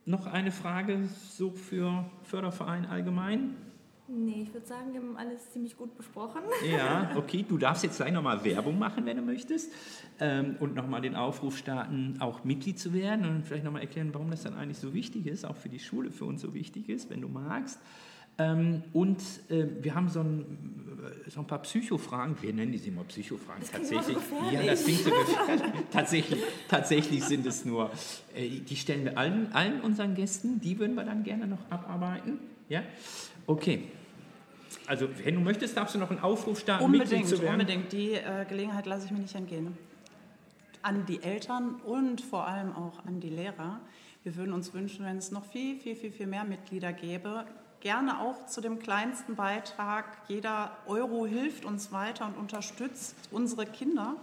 noch 0.04 0.26
eine 0.26 0.50
Frage 0.50 1.08
so 1.30 1.50
für 1.50 2.10
Förderverein 2.22 2.86
allgemein? 2.86 3.56
Nee, 4.10 4.42
ich 4.42 4.54
würde 4.54 4.66
sagen, 4.66 4.92
wir 4.92 5.00
haben 5.00 5.16
alles 5.18 5.50
ziemlich 5.50 5.76
gut 5.76 5.94
besprochen. 5.94 6.40
Ja, 6.66 7.10
okay. 7.16 7.44
Du 7.46 7.58
darfst 7.58 7.84
jetzt 7.84 7.98
gleich 7.98 8.12
nochmal 8.12 8.42
Werbung 8.42 8.78
machen, 8.78 9.04
wenn 9.04 9.18
du 9.18 9.22
möchtest. 9.22 9.70
Ähm, 10.18 10.56
und 10.60 10.74
nochmal 10.74 11.02
den 11.02 11.14
Aufruf 11.14 11.58
starten, 11.58 12.16
auch 12.20 12.42
Mitglied 12.42 12.78
zu 12.78 12.94
werden 12.94 13.26
und 13.26 13.46
vielleicht 13.46 13.64
nochmal 13.64 13.82
erklären, 13.82 14.08
warum 14.14 14.30
das 14.30 14.44
dann 14.44 14.54
eigentlich 14.54 14.78
so 14.78 14.94
wichtig 14.94 15.26
ist, 15.26 15.44
auch 15.44 15.56
für 15.56 15.68
die 15.68 15.78
Schule 15.78 16.10
für 16.10 16.24
uns 16.24 16.40
so 16.40 16.54
wichtig 16.54 16.88
ist, 16.88 17.10
wenn 17.10 17.20
du 17.20 17.28
magst. 17.28 17.78
Ähm, 18.38 18.82
und 18.92 19.20
äh, 19.50 19.66
wir 19.82 19.94
haben 19.94 20.08
so 20.08 20.20
ein, 20.20 20.40
äh, 21.26 21.30
so 21.30 21.40
ein 21.40 21.46
paar 21.46 21.60
Psychofragen, 21.60 22.40
wir 22.40 22.54
nennen 22.54 22.72
die 22.72 22.78
immer 22.88 23.04
Psychofragen 23.04 23.60
das 23.60 23.72
tatsächlich. 23.72 24.16
So 24.16 24.54
ja, 24.54 24.62
das 24.62 24.84
klingt 24.84 25.00
so 25.00 25.10
tatsächlich, 25.92 26.40
tatsächlich 26.68 27.24
sind 27.24 27.44
es 27.46 27.64
nur, 27.64 27.90
äh, 28.34 28.48
die 28.60 28.76
stellen 28.76 29.04
wir 29.04 29.18
allen, 29.18 29.52
allen 29.52 29.80
unseren 29.80 30.14
Gästen, 30.14 30.60
die 30.60 30.78
würden 30.78 30.94
wir 30.94 31.04
dann 31.04 31.24
gerne 31.24 31.46
noch 31.46 31.68
abarbeiten. 31.68 32.38
Ja? 32.68 32.82
Okay. 33.46 33.88
Also, 34.86 35.08
wenn 35.24 35.34
du 35.34 35.40
möchtest, 35.40 35.76
darfst 35.76 35.94
du 35.94 35.98
noch 35.98 36.10
einen 36.10 36.20
Aufruf 36.20 36.60
starten, 36.60 36.84
unbedingt, 36.84 37.10
Mitglied 37.10 37.28
zu 37.28 37.42
werden. 37.42 37.60
Unbedingt, 37.60 37.92
die 37.92 38.12
äh, 38.12 38.44
Gelegenheit 38.48 38.86
lasse 38.86 39.06
ich 39.06 39.10
mir 39.10 39.18
nicht 39.18 39.34
entgehen. 39.34 39.76
An 40.82 41.06
die 41.06 41.22
Eltern 41.22 41.76
und 41.84 42.20
vor 42.20 42.46
allem 42.46 42.74
auch 42.74 43.04
an 43.06 43.20
die 43.20 43.30
Lehrer. 43.30 43.80
Wir 44.22 44.36
würden 44.36 44.52
uns 44.52 44.74
wünschen, 44.74 45.04
wenn 45.04 45.18
es 45.18 45.30
noch 45.30 45.44
viel, 45.44 45.78
viel, 45.78 45.96
viel, 45.96 46.12
viel 46.12 46.26
mehr 46.26 46.44
Mitglieder 46.44 46.92
gäbe. 46.92 47.44
Gerne 47.80 48.20
auch 48.20 48.46
zu 48.46 48.60
dem 48.60 48.78
kleinsten 48.78 49.36
Beitrag. 49.36 50.04
Jeder 50.28 50.76
Euro 50.86 51.26
hilft 51.26 51.64
uns 51.64 51.92
weiter 51.92 52.26
und 52.26 52.36
unterstützt 52.36 53.14
unsere 53.30 53.66
Kinder 53.66 54.16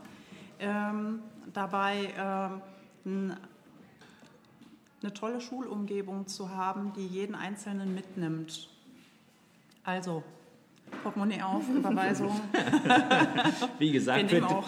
ähm, 0.60 1.22
dabei, 1.54 2.14
ähm, 3.06 3.34
eine 5.02 5.14
tolle 5.14 5.40
Schulumgebung 5.40 6.28
zu 6.28 6.50
haben, 6.50 6.94
die 6.94 7.06
jeden 7.06 7.36
Einzelnen 7.36 7.94
mitnimmt. 7.94 8.70
Also 9.84 10.24
Portemonnaie 11.04 11.42
auf, 11.42 11.64
Überweisung. 11.70 12.40
Wie 13.80 13.92
gesagt, 13.92 14.32
wir 14.32 14.42
nehmen 14.42 14.52
auch 14.52 14.68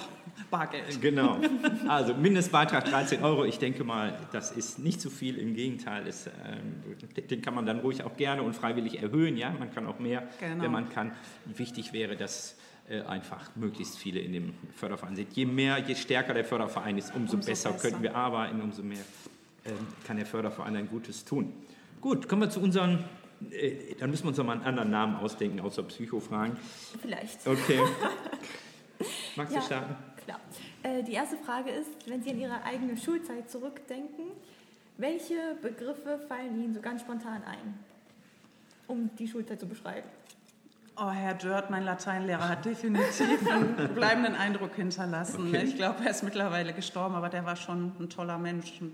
Bargeld. 0.50 1.02
Genau. 1.02 1.40
Also 1.88 2.14
Mindestbeitrag 2.14 2.86
13 2.86 3.24
Euro. 3.24 3.46
Ich 3.46 3.60
denke 3.60 3.84
mal, 3.84 4.18
das 4.32 4.52
ist 4.52 4.80
nicht 4.80 5.00
zu 5.02 5.10
viel. 5.10 5.38
Im 5.38 5.54
Gegenteil, 5.56 6.06
ist, 6.06 6.28
äh, 6.28 7.22
den 7.22 7.42
kann 7.42 7.56
man 7.56 7.66
dann 7.66 7.80
ruhig 7.80 8.04
auch 8.04 8.16
gerne 8.18 8.44
und 8.44 8.56
freiwillig 8.56 9.02
erhöhen. 9.02 9.38
Ja, 9.38 9.52
man 9.58 9.72
kann 9.72 9.88
auch 9.88 10.00
mehr, 10.00 10.28
genau. 10.40 10.64
wenn 10.64 10.72
man 10.72 10.90
kann. 10.90 11.12
Wichtig 11.46 11.94
wäre, 11.94 12.16
dass 12.16 12.58
äh, 12.90 13.02
einfach 13.02 13.56
möglichst 13.56 13.98
viele 13.98 14.20
in 14.20 14.34
dem 14.34 14.54
Förderverein 14.76 15.16
sind. 15.16 15.34
Je 15.34 15.46
mehr, 15.46 15.80
je 15.80 15.96
stärker 15.96 16.34
der 16.34 16.46
Förderverein 16.46 16.98
ist, 16.98 17.16
umso, 17.16 17.36
umso 17.36 17.50
besser, 17.50 17.72
besser, 17.72 17.90
können 17.90 18.04
wir 18.04 18.16
arbeiten, 18.16 18.62
umso 18.62 18.84
mehr 18.84 19.04
äh, 19.66 19.72
kann 20.06 20.18
der 20.18 20.26
Förderverein 20.26 20.76
ein 20.76 20.90
Gutes 20.90 21.26
tun. 21.26 21.54
Gut, 22.02 22.28
kommen 22.28 22.44
wir 22.44 22.50
zu 22.50 22.60
unseren 22.60 23.04
dann 24.00 24.10
müssen 24.10 24.23
wir 24.23 24.30
uns 24.30 24.38
noch 24.38 24.45
mal 24.45 24.54
einen 24.54 24.63
anderen 24.63 24.89
Namen 24.89 25.15
ausdenken, 25.17 25.60
außer 25.60 25.84
Psychofragen. 25.84 26.58
Vielleicht. 27.02 27.45
Okay. 27.45 27.80
Magst 29.36 29.54
ja, 29.54 29.60
du 29.60 29.65
starten? 29.65 29.95
Klar. 30.23 30.39
Äh, 30.84 31.04
die 31.04 31.13
erste 31.13 31.38
Frage 31.38 31.69
ist, 31.69 31.89
wenn 32.08 32.23
Sie 32.23 32.32
an 32.32 32.39
Ihre 32.39 32.63
eigene 32.63 32.97
Schulzeit 32.97 33.50
zurückdenken, 33.50 34.26
welche 34.97 35.56
Begriffe 35.62 36.19
fallen 36.28 36.62
Ihnen 36.62 36.73
so 36.73 36.82
ganz 36.82 37.02
spontan 37.02 37.43
ein, 37.43 37.80
um 38.88 39.10
die 39.17 39.28
Schulzeit 39.28 39.60
zu 39.60 39.67
beschreiben? 39.67 40.08
Oh, 41.00 41.12
Herr 41.12 41.36
Dörr, 41.36 41.63
mein 41.69 41.84
Lateinlehrer, 41.84 42.50
hat 42.50 42.65
definitiv 42.65 43.47
einen 43.47 43.76
bleibenden 43.93 44.34
Eindruck 44.34 44.73
hinterlassen. 44.73 45.50
Okay. 45.50 45.65
Ich 45.65 45.76
glaube, 45.76 46.04
er 46.04 46.10
ist 46.10 46.23
mittlerweile 46.23 46.73
gestorben, 46.73 47.13
aber 47.13 47.30
der 47.30 47.45
war 47.45 47.56
schon 47.56 47.91
ein 48.00 48.10
toller 48.10 48.39
Mensch, 48.39 48.73
eine 48.82 48.89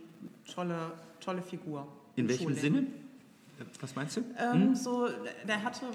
tolle, 0.53 0.91
tolle 1.21 1.41
Figur. 1.41 1.87
In 2.17 2.27
welchem 2.27 2.49
Schulleben. 2.49 2.75
Sinne? 2.75 2.87
Was 3.81 3.95
meinst 3.95 4.17
du? 4.17 4.21
Ähm, 4.37 4.53
hm? 4.53 4.75
So, 4.75 5.09
der 5.47 5.63
hatte 5.63 5.85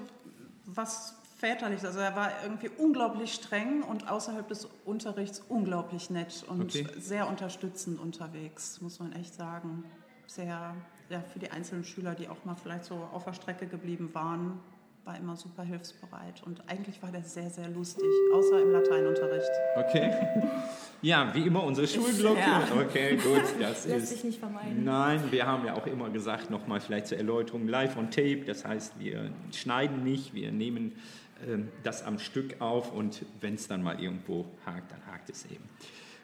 was 0.65 1.15
väterliches. 1.39 1.85
Also 1.85 1.99
er 1.99 2.15
war 2.15 2.31
irgendwie 2.43 2.69
unglaublich 2.77 3.33
streng 3.33 3.81
und 3.83 4.09
außerhalb 4.09 4.47
des 4.47 4.67
Unterrichts 4.85 5.41
unglaublich 5.47 6.09
nett 6.09 6.43
und 6.47 6.61
okay. 6.61 6.87
sehr 6.99 7.27
unterstützend 7.27 7.99
unterwegs, 7.99 8.81
muss 8.81 8.99
man 8.99 9.13
echt 9.13 9.33
sagen. 9.33 9.83
Sehr, 10.27 10.75
ja, 11.09 11.21
für 11.21 11.39
die 11.39 11.49
einzelnen 11.51 11.85
Schüler, 11.85 12.13
die 12.13 12.27
auch 12.27 12.43
mal 12.45 12.55
vielleicht 12.55 12.85
so 12.85 12.95
auf 12.95 13.23
der 13.23 13.33
Strecke 13.33 13.67
geblieben 13.67 14.13
waren, 14.13 14.59
war 15.09 15.17
immer 15.17 15.35
super 15.35 15.63
hilfsbereit 15.63 16.43
und 16.45 16.61
eigentlich 16.67 17.01
war 17.01 17.11
der 17.11 17.23
sehr, 17.23 17.49
sehr 17.49 17.67
lustig, 17.69 18.05
außer 18.31 18.61
im 18.61 18.71
Lateinunterricht. 18.71 19.49
Okay. 19.75 20.13
Ja, 21.01 21.33
wie 21.33 21.43
immer 21.43 21.63
unsere 21.63 21.87
Schulglocke. 21.87 22.41
Ja. 22.41 22.67
Okay, 22.77 23.15
gut. 23.23 23.41
Das 23.57 23.85
Lässt 23.85 23.87
ist, 23.87 24.09
sich 24.09 24.23
nicht 24.25 24.39
vermeiden. 24.39 24.83
Nein, 24.83 25.31
wir 25.31 25.47
haben 25.47 25.65
ja 25.65 25.73
auch 25.73 25.87
immer 25.87 26.09
gesagt, 26.09 26.49
nochmal 26.49 26.81
vielleicht 26.81 27.07
zur 27.07 27.17
Erläuterung, 27.17 27.69
live 27.69 27.95
on 27.95 28.11
tape. 28.11 28.43
Das 28.45 28.65
heißt, 28.65 28.99
wir 28.99 29.31
schneiden 29.53 30.03
nicht, 30.03 30.33
wir 30.33 30.51
nehmen 30.51 30.91
äh, 31.47 31.59
das 31.83 32.03
am 32.03 32.19
Stück 32.19 32.59
auf 32.59 32.91
und 32.91 33.23
wenn 33.39 33.53
es 33.53 33.69
dann 33.69 33.81
mal 33.81 33.97
irgendwo 33.97 34.43
hakt, 34.65 34.91
dann 34.91 34.99
hakt 35.09 35.29
es 35.29 35.45
eben. 35.45 35.63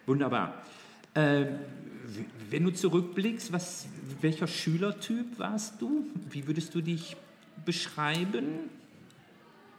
Wunderbar. 0.08 0.62
Äh, 1.14 1.46
wenn 2.50 2.66
du 2.66 2.72
zurückblickst, 2.72 3.54
was, 3.54 3.88
welcher 4.20 4.48
Schülertyp 4.48 5.40
warst 5.40 5.82
du? 5.82 6.06
Wie 6.30 6.46
würdest 6.48 6.76
du 6.76 6.82
dich 6.82 7.16
beschreiben? 7.64 8.70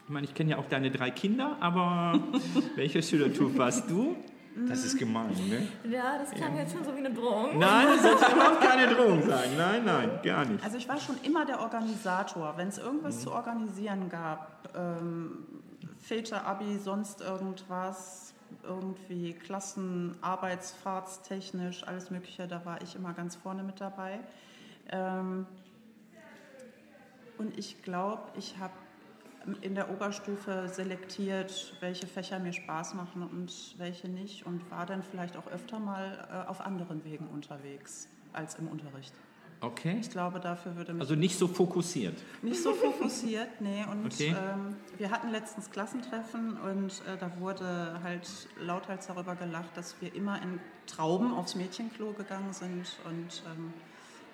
Ich 0.05 0.11
meine, 0.11 0.25
ich 0.27 0.35
kenne 0.35 0.53
ja 0.53 0.59
auch 0.59 0.69
deine 0.69 0.91
drei 0.91 1.11
Kinder, 1.11 1.57
aber 1.61 2.21
welcher 2.77 3.03
Schülertyp 3.03 3.59
warst 3.59 3.91
du? 3.91 4.17
Das 4.69 4.85
ist 4.87 4.97
gemein, 4.97 5.35
ne? 5.51 5.69
Ja, 5.93 6.17
das 6.17 6.31
klang 6.31 6.55
ja. 6.55 6.63
jetzt 6.63 6.73
schon 6.73 6.83
so 6.83 6.95
wie 6.95 7.01
eine 7.01 7.13
Drohung. 7.13 7.59
Nein, 7.59 7.89
das 7.89 8.03
sollte 8.03 8.33
überhaupt 8.35 8.61
keine 8.63 8.95
Drohung 8.95 9.23
sein. 9.23 9.51
Nein, 9.55 9.85
nein, 9.85 10.11
gar 10.23 10.47
nicht. 10.47 10.65
Also 10.65 10.79
ich 10.79 10.89
war 10.89 10.99
schon 10.99 11.17
immer 11.25 11.45
der 11.45 11.61
Organisator. 11.61 12.55
Wenn 12.57 12.69
es 12.69 12.79
irgendwas 12.79 13.17
mhm. 13.17 13.21
zu 13.21 13.33
organisieren 13.33 14.09
gab, 14.09 14.71
ähm, 14.75 15.45
Filter, 15.99 16.47
Abi, 16.47 16.79
sonst 16.79 17.21
irgendwas, 17.21 18.33
irgendwie 18.63 19.35
Klassen, 19.35 20.17
Arbeitsfahrtstechnisch, 20.23 21.87
alles 21.87 22.11
Mögliche, 22.11 22.49
da 22.49 22.65
war 22.65 22.81
ich 22.81 22.97
immer 22.97 23.13
ganz 23.13 23.37
vorne 23.37 23.63
mit 23.63 23.81
dabei. 23.81 24.21
Ähm, 24.91 25.47
und 27.39 27.59
ich 27.59 27.83
glaube, 27.83 28.23
ich 28.37 28.59
habe 28.59 28.73
in 29.61 29.75
der 29.77 29.91
Oberstufe 29.91 30.69
selektiert, 30.69 31.77
welche 31.81 32.07
Fächer 32.09 32.39
mir 32.41 32.53
Spaß 32.53 32.95
machen 32.95 33.23
und 33.23 33.75
welche 33.79 34.09
nicht 34.09 34.45
und 34.45 34.69
war 34.71 34.87
dann 34.87 35.03
vielleicht 35.03 35.37
auch 35.37 35.47
öfter 35.47 35.79
mal 35.79 36.27
äh, 36.45 36.49
auf 36.49 36.61
anderen 36.61 37.05
Wegen 37.05 37.29
unterwegs 37.29 38.09
als 38.33 38.57
im 38.57 38.67
Unterricht. 38.67 39.15
Okay. 39.61 39.97
Ich 40.01 40.11
glaube, 40.11 40.39
dafür 40.41 40.77
würde 40.77 40.93
mich 40.93 41.01
Also 41.01 41.15
nicht 41.15 41.39
so 41.39 41.49
fokussiert. 41.49 42.15
nicht 42.43 42.61
so 42.63 42.75
fokussiert, 42.75 43.61
nee. 43.61 43.85
Und 43.91 44.07
Okay. 44.07 44.35
ähm, 44.39 44.77
wir 44.99 45.11
hatten 45.11 45.31
letztens 45.31 45.71
Klassentreffen 45.71 46.59
und 46.61 47.03
äh, 47.07 47.17
da 47.19 47.31
wurde 47.39 48.01
halt 48.03 48.29
lauthals 48.61 49.07
darüber 49.07 49.35
gelacht, 49.35 49.75
dass 49.77 49.95
wir 50.01 50.15
immer 50.15 50.43
in 50.43 50.61
Trauben 50.87 51.33
aufs 51.33 51.55
Mädchenklo 51.55 52.13
gegangen 52.13 52.53
sind. 52.53 52.99
Und 53.07 53.43
ähm, 53.47 53.73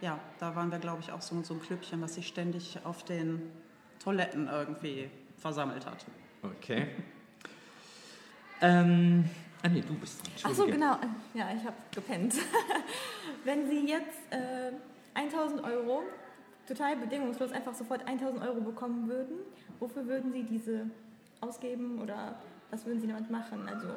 ja, 0.03 0.19
da 0.39 0.55
waren 0.55 0.71
wir, 0.71 0.79
glaube 0.79 1.01
ich, 1.01 1.13
auch 1.13 1.23
so, 1.23 1.41
so 1.43 1.55
ein 1.55 1.61
Klüppchen, 1.61 2.03
was 2.03 2.15
sich 2.15 2.27
ständig 2.27 2.79
auf 2.85 3.05
den 3.05 3.51
Toiletten 4.03 4.49
irgendwie 4.49 5.09
versammelt 5.39 5.87
hat. 5.87 6.05
Okay. 6.43 6.89
ähm, 8.61 9.25
ah 9.63 9.69
nee, 9.69 9.81
du 9.81 9.95
bist 9.95 10.21
dran. 10.23 10.33
Ach 10.43 10.55
so, 10.55 10.67
genau. 10.67 10.99
Ja, 11.35 11.51
ich 11.57 11.65
habe 11.65 11.77
gepennt. 11.95 12.35
Wenn 13.45 13.69
Sie 13.69 13.89
jetzt 13.89 14.19
äh, 14.31 14.73
1000 15.15 15.63
Euro 15.63 16.03
total 16.67 16.97
bedingungslos 16.97 17.53
einfach 17.53 17.75
sofort 17.75 18.07
1000 18.07 18.43
Euro 18.43 18.61
bekommen 18.61 19.09
würden, 19.09 19.37
wofür 19.79 20.07
würden 20.07 20.33
Sie 20.33 20.43
diese 20.43 20.91
ausgeben 21.41 22.01
oder 22.01 22.41
was 22.71 22.85
würden 22.87 23.01
Sie 23.01 23.07
damit 23.07 23.31
machen, 23.31 23.69
also 23.69 23.89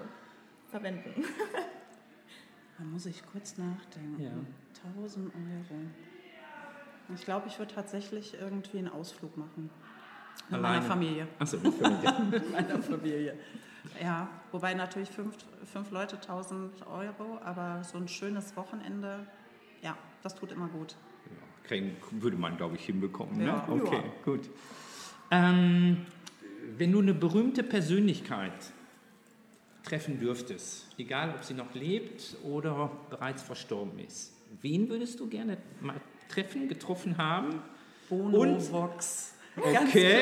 verwenden? 0.70 1.26
Da 2.78 2.84
muss 2.84 3.06
ich 3.06 3.26
kurz 3.26 3.58
nachdenken. 3.58 4.22
Ja. 4.22 4.32
1000 4.96 5.34
Euro. 5.34 5.80
Ich 7.14 7.24
glaube, 7.24 7.48
ich 7.48 7.60
würde 7.60 7.74
tatsächlich 7.74 8.36
irgendwie 8.40 8.80
einen 8.80 8.90
Ausflug 8.90 9.38
machen. 9.38 9.70
Mit 10.50 10.54
Alleine? 10.60 10.76
meiner 10.78 10.82
Familie. 10.88 11.28
Achso, 11.40 11.58
mit 11.58 11.74
Familie. 11.76 12.14
Mit 12.32 12.52
meiner 12.52 12.82
Familie. 12.82 13.40
Ja, 14.02 14.28
wobei 14.52 14.74
natürlich 14.74 15.10
fünf, 15.10 15.36
fünf 15.72 15.92
Leute 15.92 16.16
1000 16.18 16.88
Euro, 16.88 17.40
aber 17.44 17.84
so 17.84 17.98
ein 17.98 18.08
schönes 18.08 18.56
Wochenende, 18.58 19.28
ja, 19.82 19.96
das 20.24 20.36
tut 20.36 20.52
immer 20.52 20.68
gut. 20.68 20.96
Kriegen, 21.64 21.96
würde 22.12 22.38
man, 22.38 22.58
glaube 22.58 22.76
ich, 22.76 22.86
hinbekommen. 22.86 23.38
Ne? 23.38 23.46
Ja. 23.46 23.66
Okay, 23.70 23.96
Ja. 23.98 24.04
gut. 24.24 24.50
Ähm, 25.32 26.06
wenn 26.78 26.92
du 26.92 27.00
eine 27.00 27.14
berühmte 27.14 27.64
Persönlichkeit 27.64 28.72
treffen 29.84 30.20
dürftest, 30.20 30.88
egal 30.98 31.34
ob 31.36 31.44
sie 31.44 31.54
noch 31.54 31.74
lebt 31.76 32.36
oder 32.44 32.92
bereits 33.10 33.44
verstorben 33.44 34.00
ist, 34.00 34.35
wen 34.62 34.90
würdest 34.90 35.20
du 35.20 35.28
gerne 35.28 35.58
mal 35.82 35.96
treffen, 36.30 36.68
getroffen 36.68 37.18
haben? 37.18 37.62
Bono, 38.10 38.40
Und? 38.40 38.72
Vox. 38.72 39.32
Okay, 39.58 40.22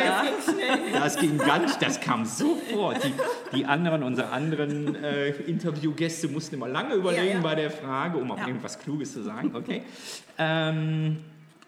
das 0.94 1.18
ging 1.18 1.40
ganz, 1.40 1.80
das 1.80 2.00
kam 2.00 2.24
sofort. 2.24 3.04
Die, 3.04 3.14
die 3.58 3.66
anderen, 3.66 4.04
unsere 4.04 4.30
anderen 4.30 4.94
äh, 4.94 5.30
Interviewgäste 5.30 6.28
mussten 6.28 6.54
immer 6.56 6.68
lange 6.68 6.94
überlegen 6.94 7.26
Ja, 7.28 7.34
ja. 7.34 7.40
bei 7.42 7.56
der 7.56 7.72
Frage, 7.72 8.20
um 8.20 8.30
auch 8.32 8.38
Ja. 8.38 8.46
irgendwas 8.48 8.78
Kluges 8.78 9.12
zu 9.14 9.24
sagen. 9.24 9.56
Okay. 9.56 9.82
Ähm, 10.38 11.18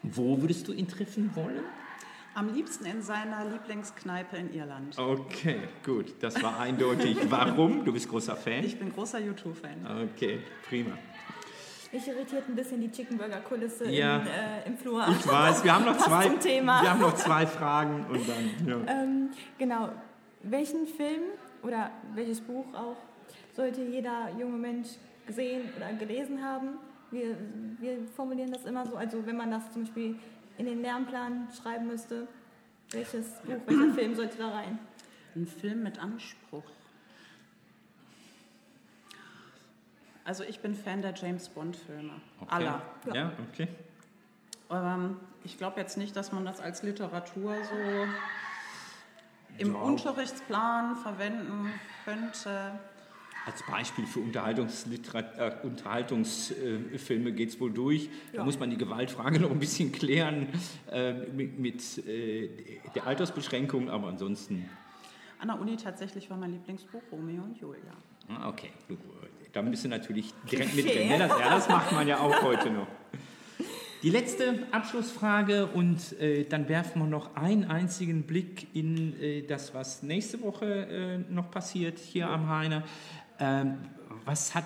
wo 0.03 0.39
würdest 0.39 0.67
du 0.67 0.73
ihn 0.73 0.87
treffen 0.87 1.31
wollen? 1.33 1.63
Am 2.35 2.53
liebsten 2.53 2.85
in 2.85 3.01
seiner 3.01 3.45
Lieblingskneipe 3.49 4.37
in 4.37 4.53
Irland. 4.53 4.95
Okay, 4.99 5.57
gut, 5.83 6.13
das 6.19 6.43
war 6.43 6.59
eindeutig. 6.59 7.17
Warum? 7.29 7.83
Du 7.83 7.93
bist 7.93 8.07
großer 8.09 8.35
Fan? 8.35 8.63
Ich 8.63 8.77
bin 8.77 8.91
großer 8.93 9.19
YouTube-Fan. 9.21 9.87
Okay, 10.13 10.37
prima. 10.69 10.91
Mich 11.95 12.09
irritiert 12.09 12.43
ein 12.49 12.55
bisschen 12.55 12.81
die 12.81 12.91
Chicken 12.91 13.17
Burger 13.17 13.39
Kulisse 13.39 13.89
Ja. 13.89 14.17
in, 14.17 14.27
äh, 14.27 14.67
im 14.67 14.77
Flur. 14.77 15.05
Ich 15.17 15.25
weiß, 15.25 15.63
wir 15.63 15.73
haben 15.73 15.85
noch 15.85 15.95
zwei, 16.05 16.25
wir 16.29 16.89
haben 16.91 16.99
noch 16.99 17.15
zwei 17.15 17.47
Fragen 17.47 18.05
und 18.09 18.21
dann. 18.27 18.67
Ja. 18.67 18.75
Ähm, 19.01 19.29
genau. 19.57 19.89
Welchen 20.43 20.87
Film 20.87 21.21
oder 21.63 21.91
welches 22.13 22.41
Buch 22.41 22.65
auch 22.73 22.97
sollte 23.53 23.81
jeder 23.81 24.29
junge 24.37 24.57
Mensch 24.57 24.89
gesehen 25.25 25.69
oder 25.77 25.93
gelesen 25.93 26.43
haben? 26.43 26.79
Wir, 27.11 27.37
wir 27.79 27.99
formulieren 28.13 28.51
das 28.51 28.65
immer 28.65 28.85
so, 28.85 28.97
also 28.97 29.25
wenn 29.25 29.37
man 29.37 29.49
das 29.51 29.71
zum 29.71 29.83
Beispiel 29.83 30.15
in 30.57 30.65
den 30.65 30.81
Lernplan 30.81 31.47
schreiben 31.57 31.87
müsste, 31.87 32.27
welches 32.91 33.39
Buch, 33.45 33.55
welcher 33.67 33.93
Film 33.97 34.15
sollte 34.15 34.37
da 34.37 34.49
rein? 34.49 34.79
Ein 35.33 35.47
Film 35.47 35.83
mit 35.83 35.97
Anspruch. 35.97 36.63
Also 40.25 40.43
ich 40.43 40.59
bin 40.59 40.73
Fan 40.75 41.01
der 41.01 41.13
James 41.13 41.47
Bond-Filme. 41.49 42.13
Okay. 42.41 42.51
Aller. 42.53 42.81
Ja, 43.13 43.31
okay. 43.53 43.67
Ähm, 44.71 45.17
ich 45.43 45.57
glaube 45.57 45.79
jetzt 45.79 45.97
nicht, 45.97 46.15
dass 46.15 46.31
man 46.31 46.43
das 46.45 46.59
als 46.59 46.81
Literatur 46.81 47.55
so 47.63 48.07
im 49.59 49.73
Ja. 49.73 49.79
Unterrichtsplan 49.79 50.95
verwenden 50.97 51.71
könnte. 52.03 52.71
Als 53.45 53.61
Beispiel 53.69 54.07
für 54.07 54.21
Unterhaltungsliterat 54.21 55.37
äh, 55.37 55.55
Unterhaltungsfilme 55.67 57.31
geht 57.31 57.49
es 57.49 57.59
wohl 57.59 57.71
durch. 57.71 58.09
Da 58.31 58.39
Ja. 58.39 58.43
muss 58.43 58.57
man 58.59 58.71
die 58.71 58.77
Gewaltfrage 58.77 59.39
noch 59.41 59.51
ein 59.51 59.59
bisschen 59.59 59.91
klären 59.91 60.47
äh, 60.91 61.13
mit, 61.13 61.59
mit 61.59 61.99
äh, 62.07 62.49
der 62.95 63.05
Altersbeschränkung, 63.05 63.91
aber 63.91 64.07
ansonsten. 64.07 64.67
An 65.37 65.49
der 65.49 65.59
Uni 65.59 65.77
tatsächlich 65.77 66.27
war 66.31 66.37
mein 66.37 66.51
Lieblingsbuch 66.53 67.03
Romeo 67.11 67.43
und 67.43 67.55
Julia. 67.59 67.93
Ah, 68.27 68.49
Okay, 68.49 68.71
gut. 68.87 68.97
Da 69.55 69.61
bist 69.61 69.85
du 69.85 69.87
natürlich 69.87 70.33
direkt 70.51 70.75
mit 70.75 70.83
Klischee. 70.83 71.07
drin. 71.07 71.17
Ne? 71.17 71.17
Das, 71.17 71.39
ja, 71.39 71.49
das 71.49 71.69
macht 71.69 71.93
man 71.93 72.05
ja 72.05 72.19
auch 72.19 72.41
heute 72.41 72.69
noch. 72.69 72.87
Die 74.03 74.09
letzte 74.09 74.67
Abschlussfrage 74.71 75.67
und 75.67 76.19
äh, 76.19 76.43
dann 76.43 76.67
werfen 76.67 77.01
wir 77.01 77.07
noch 77.07 77.37
einen 77.37 77.63
einzigen 77.63 78.23
Blick 78.23 78.67
in 78.75 79.17
äh, 79.21 79.43
das, 79.43 79.73
was 79.73 80.03
nächste 80.03 80.41
Woche 80.41 80.65
äh, 81.29 81.33
noch 81.33 81.51
passiert 81.51 81.99
hier 81.99 82.27
am 82.27 82.49
Heine. 82.49 82.83
Ähm, 83.39 83.77
was 84.25 84.53
hat 84.53 84.65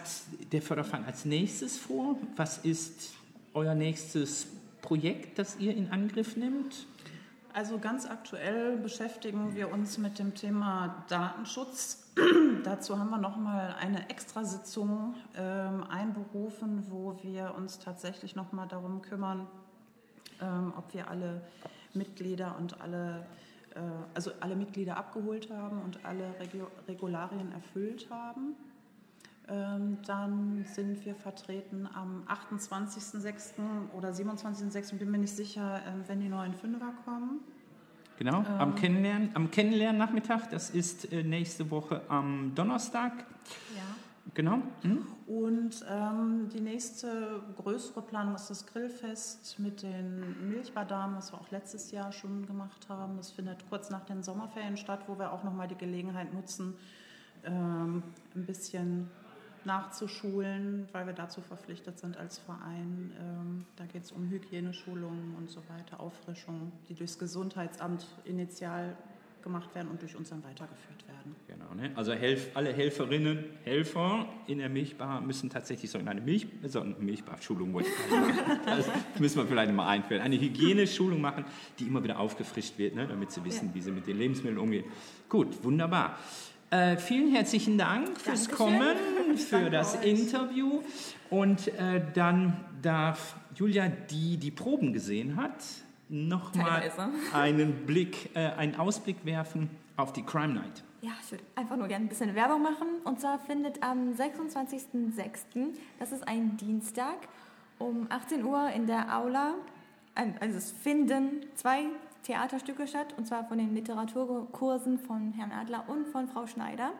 der 0.51 0.63
Förderverein 0.63 1.05
als 1.05 1.23
nächstes 1.23 1.77
vor? 1.77 2.15
Was 2.35 2.57
ist 2.57 3.13
euer 3.53 3.75
nächstes 3.75 4.47
Projekt, 4.81 5.37
das 5.37 5.57
ihr 5.59 5.77
in 5.77 5.91
Angriff 5.91 6.35
nehmt? 6.35 6.87
Also 7.51 7.79
ganz 7.79 8.05
aktuell 8.05 8.77
beschäftigen 8.77 9.55
wir 9.55 9.71
uns 9.71 9.97
mit 9.97 10.19
dem 10.19 10.35
Thema 10.35 11.03
Datenschutz. 11.09 12.11
Dazu 12.63 12.99
haben 12.99 13.09
wir 13.09 13.17
nochmal 13.17 13.75
eine 13.79 14.07
Extrasitzung 14.09 15.15
ähm, 15.35 15.83
einberufen, 15.89 16.85
wo 16.89 17.17
wir 17.23 17.55
uns 17.57 17.79
tatsächlich 17.79 18.35
nochmal 18.35 18.67
darum 18.67 19.01
kümmern, 19.01 19.47
ähm, 20.41 20.73
ob 20.77 20.93
wir 20.93 21.09
alle 21.09 21.41
Mitglieder 21.95 22.55
und 22.59 22.81
alle, 22.81 23.25
äh, 23.73 23.79
also 24.13 24.31
alle 24.41 24.55
Mitglieder 24.55 24.97
abgeholt 24.97 25.49
haben 25.49 25.81
und 25.81 26.05
alle 26.05 26.35
Regularien 26.87 27.51
erfüllt 27.51 28.11
haben. 28.11 28.55
Ähm, 29.49 29.97
dann 30.05 30.65
sind 30.65 31.03
wir 31.05 31.15
vertreten 31.15 31.87
am 31.93 32.23
28.06. 32.27 33.53
oder 33.97 34.09
27.06. 34.09 34.97
bin 34.97 35.09
mir 35.09 35.17
nicht 35.17 35.35
sicher, 35.35 35.81
ähm, 35.87 36.03
wenn 36.07 36.19
die 36.19 36.29
neuen 36.29 36.53
Fünfer 36.53 36.93
kommen. 37.03 37.39
Genau, 38.17 38.39
Ähm. 38.39 38.45
am 38.59 38.75
Kennenlernen, 38.75 39.29
am 39.33 39.49
Kennenlernnachmittag, 39.49 40.47
das 40.51 40.69
ist 40.69 41.11
äh, 41.11 41.23
nächste 41.23 41.71
Woche 41.71 42.01
am 42.09 42.53
Donnerstag. 42.53 43.13
Ja. 43.75 43.81
Genau. 44.33 44.59
Hm? 44.81 45.07
Und 45.25 45.85
ähm, 45.89 46.49
die 46.53 46.59
nächste 46.59 47.41
größere 47.57 48.01
Planung 48.01 48.35
ist 48.35 48.49
das 48.49 48.65
Grillfest 48.67 49.57
mit 49.59 49.81
den 49.81 50.49
Milchbadamen, 50.49 51.17
was 51.17 51.31
wir 51.31 51.39
auch 51.39 51.49
letztes 51.51 51.91
Jahr 51.91 52.11
schon 52.11 52.45
gemacht 52.45 52.87
haben. 52.89 53.17
Das 53.17 53.31
findet 53.31 53.67
kurz 53.69 53.89
nach 53.89 54.05
den 54.05 54.21
Sommerferien 54.21 54.77
statt, 54.77 55.01
wo 55.07 55.17
wir 55.17 55.31
auch 55.31 55.43
nochmal 55.43 55.67
die 55.67 55.75
Gelegenheit 55.77 56.33
nutzen, 56.33 56.75
ähm, 57.43 58.03
ein 58.35 58.45
bisschen 58.45 59.09
nachzuschulen, 59.65 60.87
weil 60.91 61.05
wir 61.05 61.13
dazu 61.13 61.41
verpflichtet 61.41 61.99
sind 61.99 62.17
als 62.17 62.37
Verein. 62.39 63.11
Ähm, 63.19 63.65
da 63.75 63.85
geht 63.85 64.03
es 64.03 64.11
um 64.11 64.29
Hygieneschulungen 64.29 65.35
und 65.37 65.49
so 65.49 65.61
weiter, 65.69 65.99
Auffrischungen, 65.99 66.71
die 66.87 66.93
durchs 66.95 67.17
Gesundheitsamt 67.19 68.05
initial 68.25 68.95
gemacht 69.41 69.73
werden 69.73 69.87
und 69.89 70.01
durch 70.01 70.15
uns 70.17 70.29
dann 70.29 70.43
weitergeführt 70.43 71.07
werden. 71.07 71.33
Genau, 71.47 71.73
ne? 71.73 71.91
Also 71.95 72.11
Helf, 72.11 72.51
alle 72.55 72.73
Helferinnen, 72.73 73.45
Helfer 73.63 74.27
in 74.47 74.57
der 74.57 74.67
Milchbar 74.67 75.21
müssen 75.21 75.49
tatsächlich 75.49 75.89
so 75.89 75.97
in 75.97 76.09
eine 76.09 76.19
Milch, 76.19 76.45
so 76.65 76.81
eine 76.81 76.93
Milchbar-Schulung, 76.95 77.73
wollte 77.73 77.87
ich 77.89 78.65
das 78.65 78.89
müssen 79.19 79.37
wir 79.37 79.45
vielleicht 79.47 79.71
mal 79.71 79.87
einführen. 79.87 80.21
Eine 80.21 80.39
Hygieneschulung 80.39 81.21
machen, 81.21 81.45
die 81.79 81.85
immer 81.85 82.03
wieder 82.03 82.19
aufgefrischt 82.19 82.77
wird, 82.77 82.95
ne? 82.95 83.07
damit 83.07 83.31
sie 83.31 83.43
wissen, 83.45 83.69
Ja. 83.69 83.75
wie 83.75 83.81
sie 83.81 83.91
mit 83.91 84.07
den 84.07 84.17
Lebensmitteln 84.17 84.57
umgehen. 84.59 84.83
Gut, 85.29 85.63
wunderbar. 85.63 86.17
Äh, 86.71 86.97
vielen 86.97 87.31
herzlichen 87.33 87.79
Dank 87.79 88.19
fürs 88.19 88.47
Dankeschön. 88.47 88.79
Kommen, 88.79 89.37
für 89.37 89.69
das 89.71 89.97
euch. 89.97 90.05
Interview. 90.05 90.81
Und 91.31 91.67
äh, 91.69 92.01
dann 92.13 92.57
darf 92.81 93.35
Julia, 93.55 93.87
die 93.87 94.37
die 94.37 94.51
Proben 94.51 94.93
gesehen 94.93 95.35
hat, 95.35 95.63
nochmal 96.09 96.91
einen 97.33 97.87
Blick, 97.87 98.35
äh, 98.35 98.49
einen 98.51 98.75
Ausblick 98.75 99.25
werfen 99.25 99.69
auf 99.97 100.13
die 100.13 100.21
Crime 100.21 100.53
Night. 100.53 100.83
Ja, 101.01 101.11
ich 101.23 101.31
würde 101.31 101.43
einfach 101.55 101.75
nur 101.75 101.87
gerne 101.87 102.05
ein 102.05 102.09
bisschen 102.09 102.35
Werbung 102.35 102.61
machen. 102.61 102.87
Und 103.03 103.19
zwar 103.19 103.39
findet 103.39 103.81
am 103.81 104.11
26.06., 104.11 105.73
das 105.97 106.11
ist 106.11 106.27
ein 106.27 106.55
Dienstag, 106.57 107.17
um 107.79 108.05
18 108.09 108.43
Uhr 108.43 108.69
in 108.75 108.85
der 108.85 109.17
Aula, 109.17 109.55
also 110.15 110.57
es 110.57 110.71
finden 110.71 111.45
zwei 111.55 111.85
Theaterstücke 112.23 112.87
statt, 112.87 113.13
und 113.17 113.27
zwar 113.27 113.45
von 113.45 113.57
den 113.57 113.73
Literaturkursen 113.73 114.99
von 114.99 115.33
Herrn 115.33 115.51
Adler 115.51 115.85
und 115.87 116.07
von 116.07 116.27
Frau 116.27 116.47
Schneider. 116.47 116.91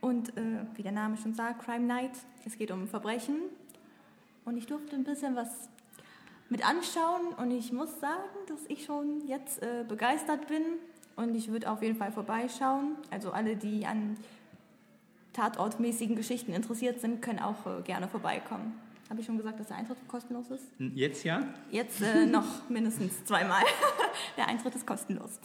Und 0.00 0.36
äh, 0.36 0.64
wie 0.74 0.82
der 0.82 0.92
Name 0.92 1.16
schon 1.16 1.34
sagt, 1.34 1.64
Crime 1.64 1.86
Night, 1.86 2.12
es 2.44 2.56
geht 2.56 2.70
um 2.70 2.86
Verbrechen. 2.86 3.36
Und 4.44 4.56
ich 4.56 4.66
durfte 4.66 4.94
ein 4.94 5.04
bisschen 5.04 5.34
was 5.34 5.68
mit 6.48 6.64
anschauen 6.64 7.34
und 7.36 7.50
ich 7.50 7.72
muss 7.72 7.98
sagen, 8.00 8.22
dass 8.46 8.60
ich 8.68 8.84
schon 8.84 9.26
jetzt 9.26 9.62
äh, 9.62 9.84
begeistert 9.86 10.46
bin 10.46 10.62
und 11.16 11.34
ich 11.34 11.48
würde 11.48 11.70
auf 11.70 11.82
jeden 11.82 11.96
Fall 11.96 12.12
vorbeischauen. 12.12 12.96
Also 13.10 13.32
alle, 13.32 13.56
die 13.56 13.84
an 13.86 14.16
tatortmäßigen 15.32 16.14
Geschichten 16.14 16.52
interessiert 16.52 17.00
sind, 17.00 17.20
können 17.20 17.40
auch 17.40 17.66
äh, 17.66 17.82
gerne 17.82 18.08
vorbeikommen. 18.08 18.85
Habe 19.08 19.20
ich 19.20 19.26
schon 19.26 19.36
gesagt, 19.36 19.60
dass 19.60 19.68
der 19.68 19.76
Eintritt 19.76 19.98
kostenlos 20.08 20.50
ist? 20.50 20.64
Jetzt 20.78 21.24
ja? 21.24 21.42
Jetzt 21.70 22.02
äh, 22.02 22.26
noch 22.26 22.68
mindestens 22.68 23.24
zweimal. 23.24 23.62
der 24.36 24.48
Eintritt 24.48 24.74
ist 24.74 24.86
kostenlos. 24.86 25.38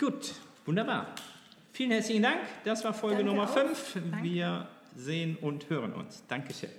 Gut, 0.00 0.34
wunderbar. 0.64 1.06
Vielen 1.70 1.92
herzlichen 1.92 2.22
Dank. 2.22 2.38
Das 2.64 2.84
war 2.84 2.92
Folge 2.92 3.18
Danke 3.18 3.30
Nummer 3.30 3.44
auch. 3.44 3.54
5. 3.54 3.98
Danke. 4.10 4.24
Wir 4.24 4.68
sehen 4.96 5.36
und 5.40 5.70
hören 5.70 5.92
uns. 5.92 6.24
Dankeschön. 6.26 6.70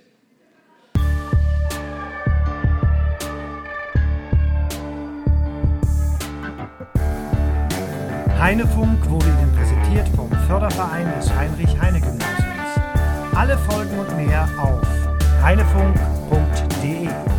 Heinefunk 8.38 9.08
wurde 9.08 9.26
Ihnen 9.26 9.56
präsentiert 9.56 10.06
vom 10.14 10.30
Förderverein 10.46 11.10
des 11.16 11.34
Heinrich-Heine-Gymnasiums. 11.34 13.34
Alle 13.34 13.56
Folgen 13.56 13.98
und 13.98 14.16
mehr 14.18 14.46
auf 14.58 14.93
heinefunk.de. 15.44 17.33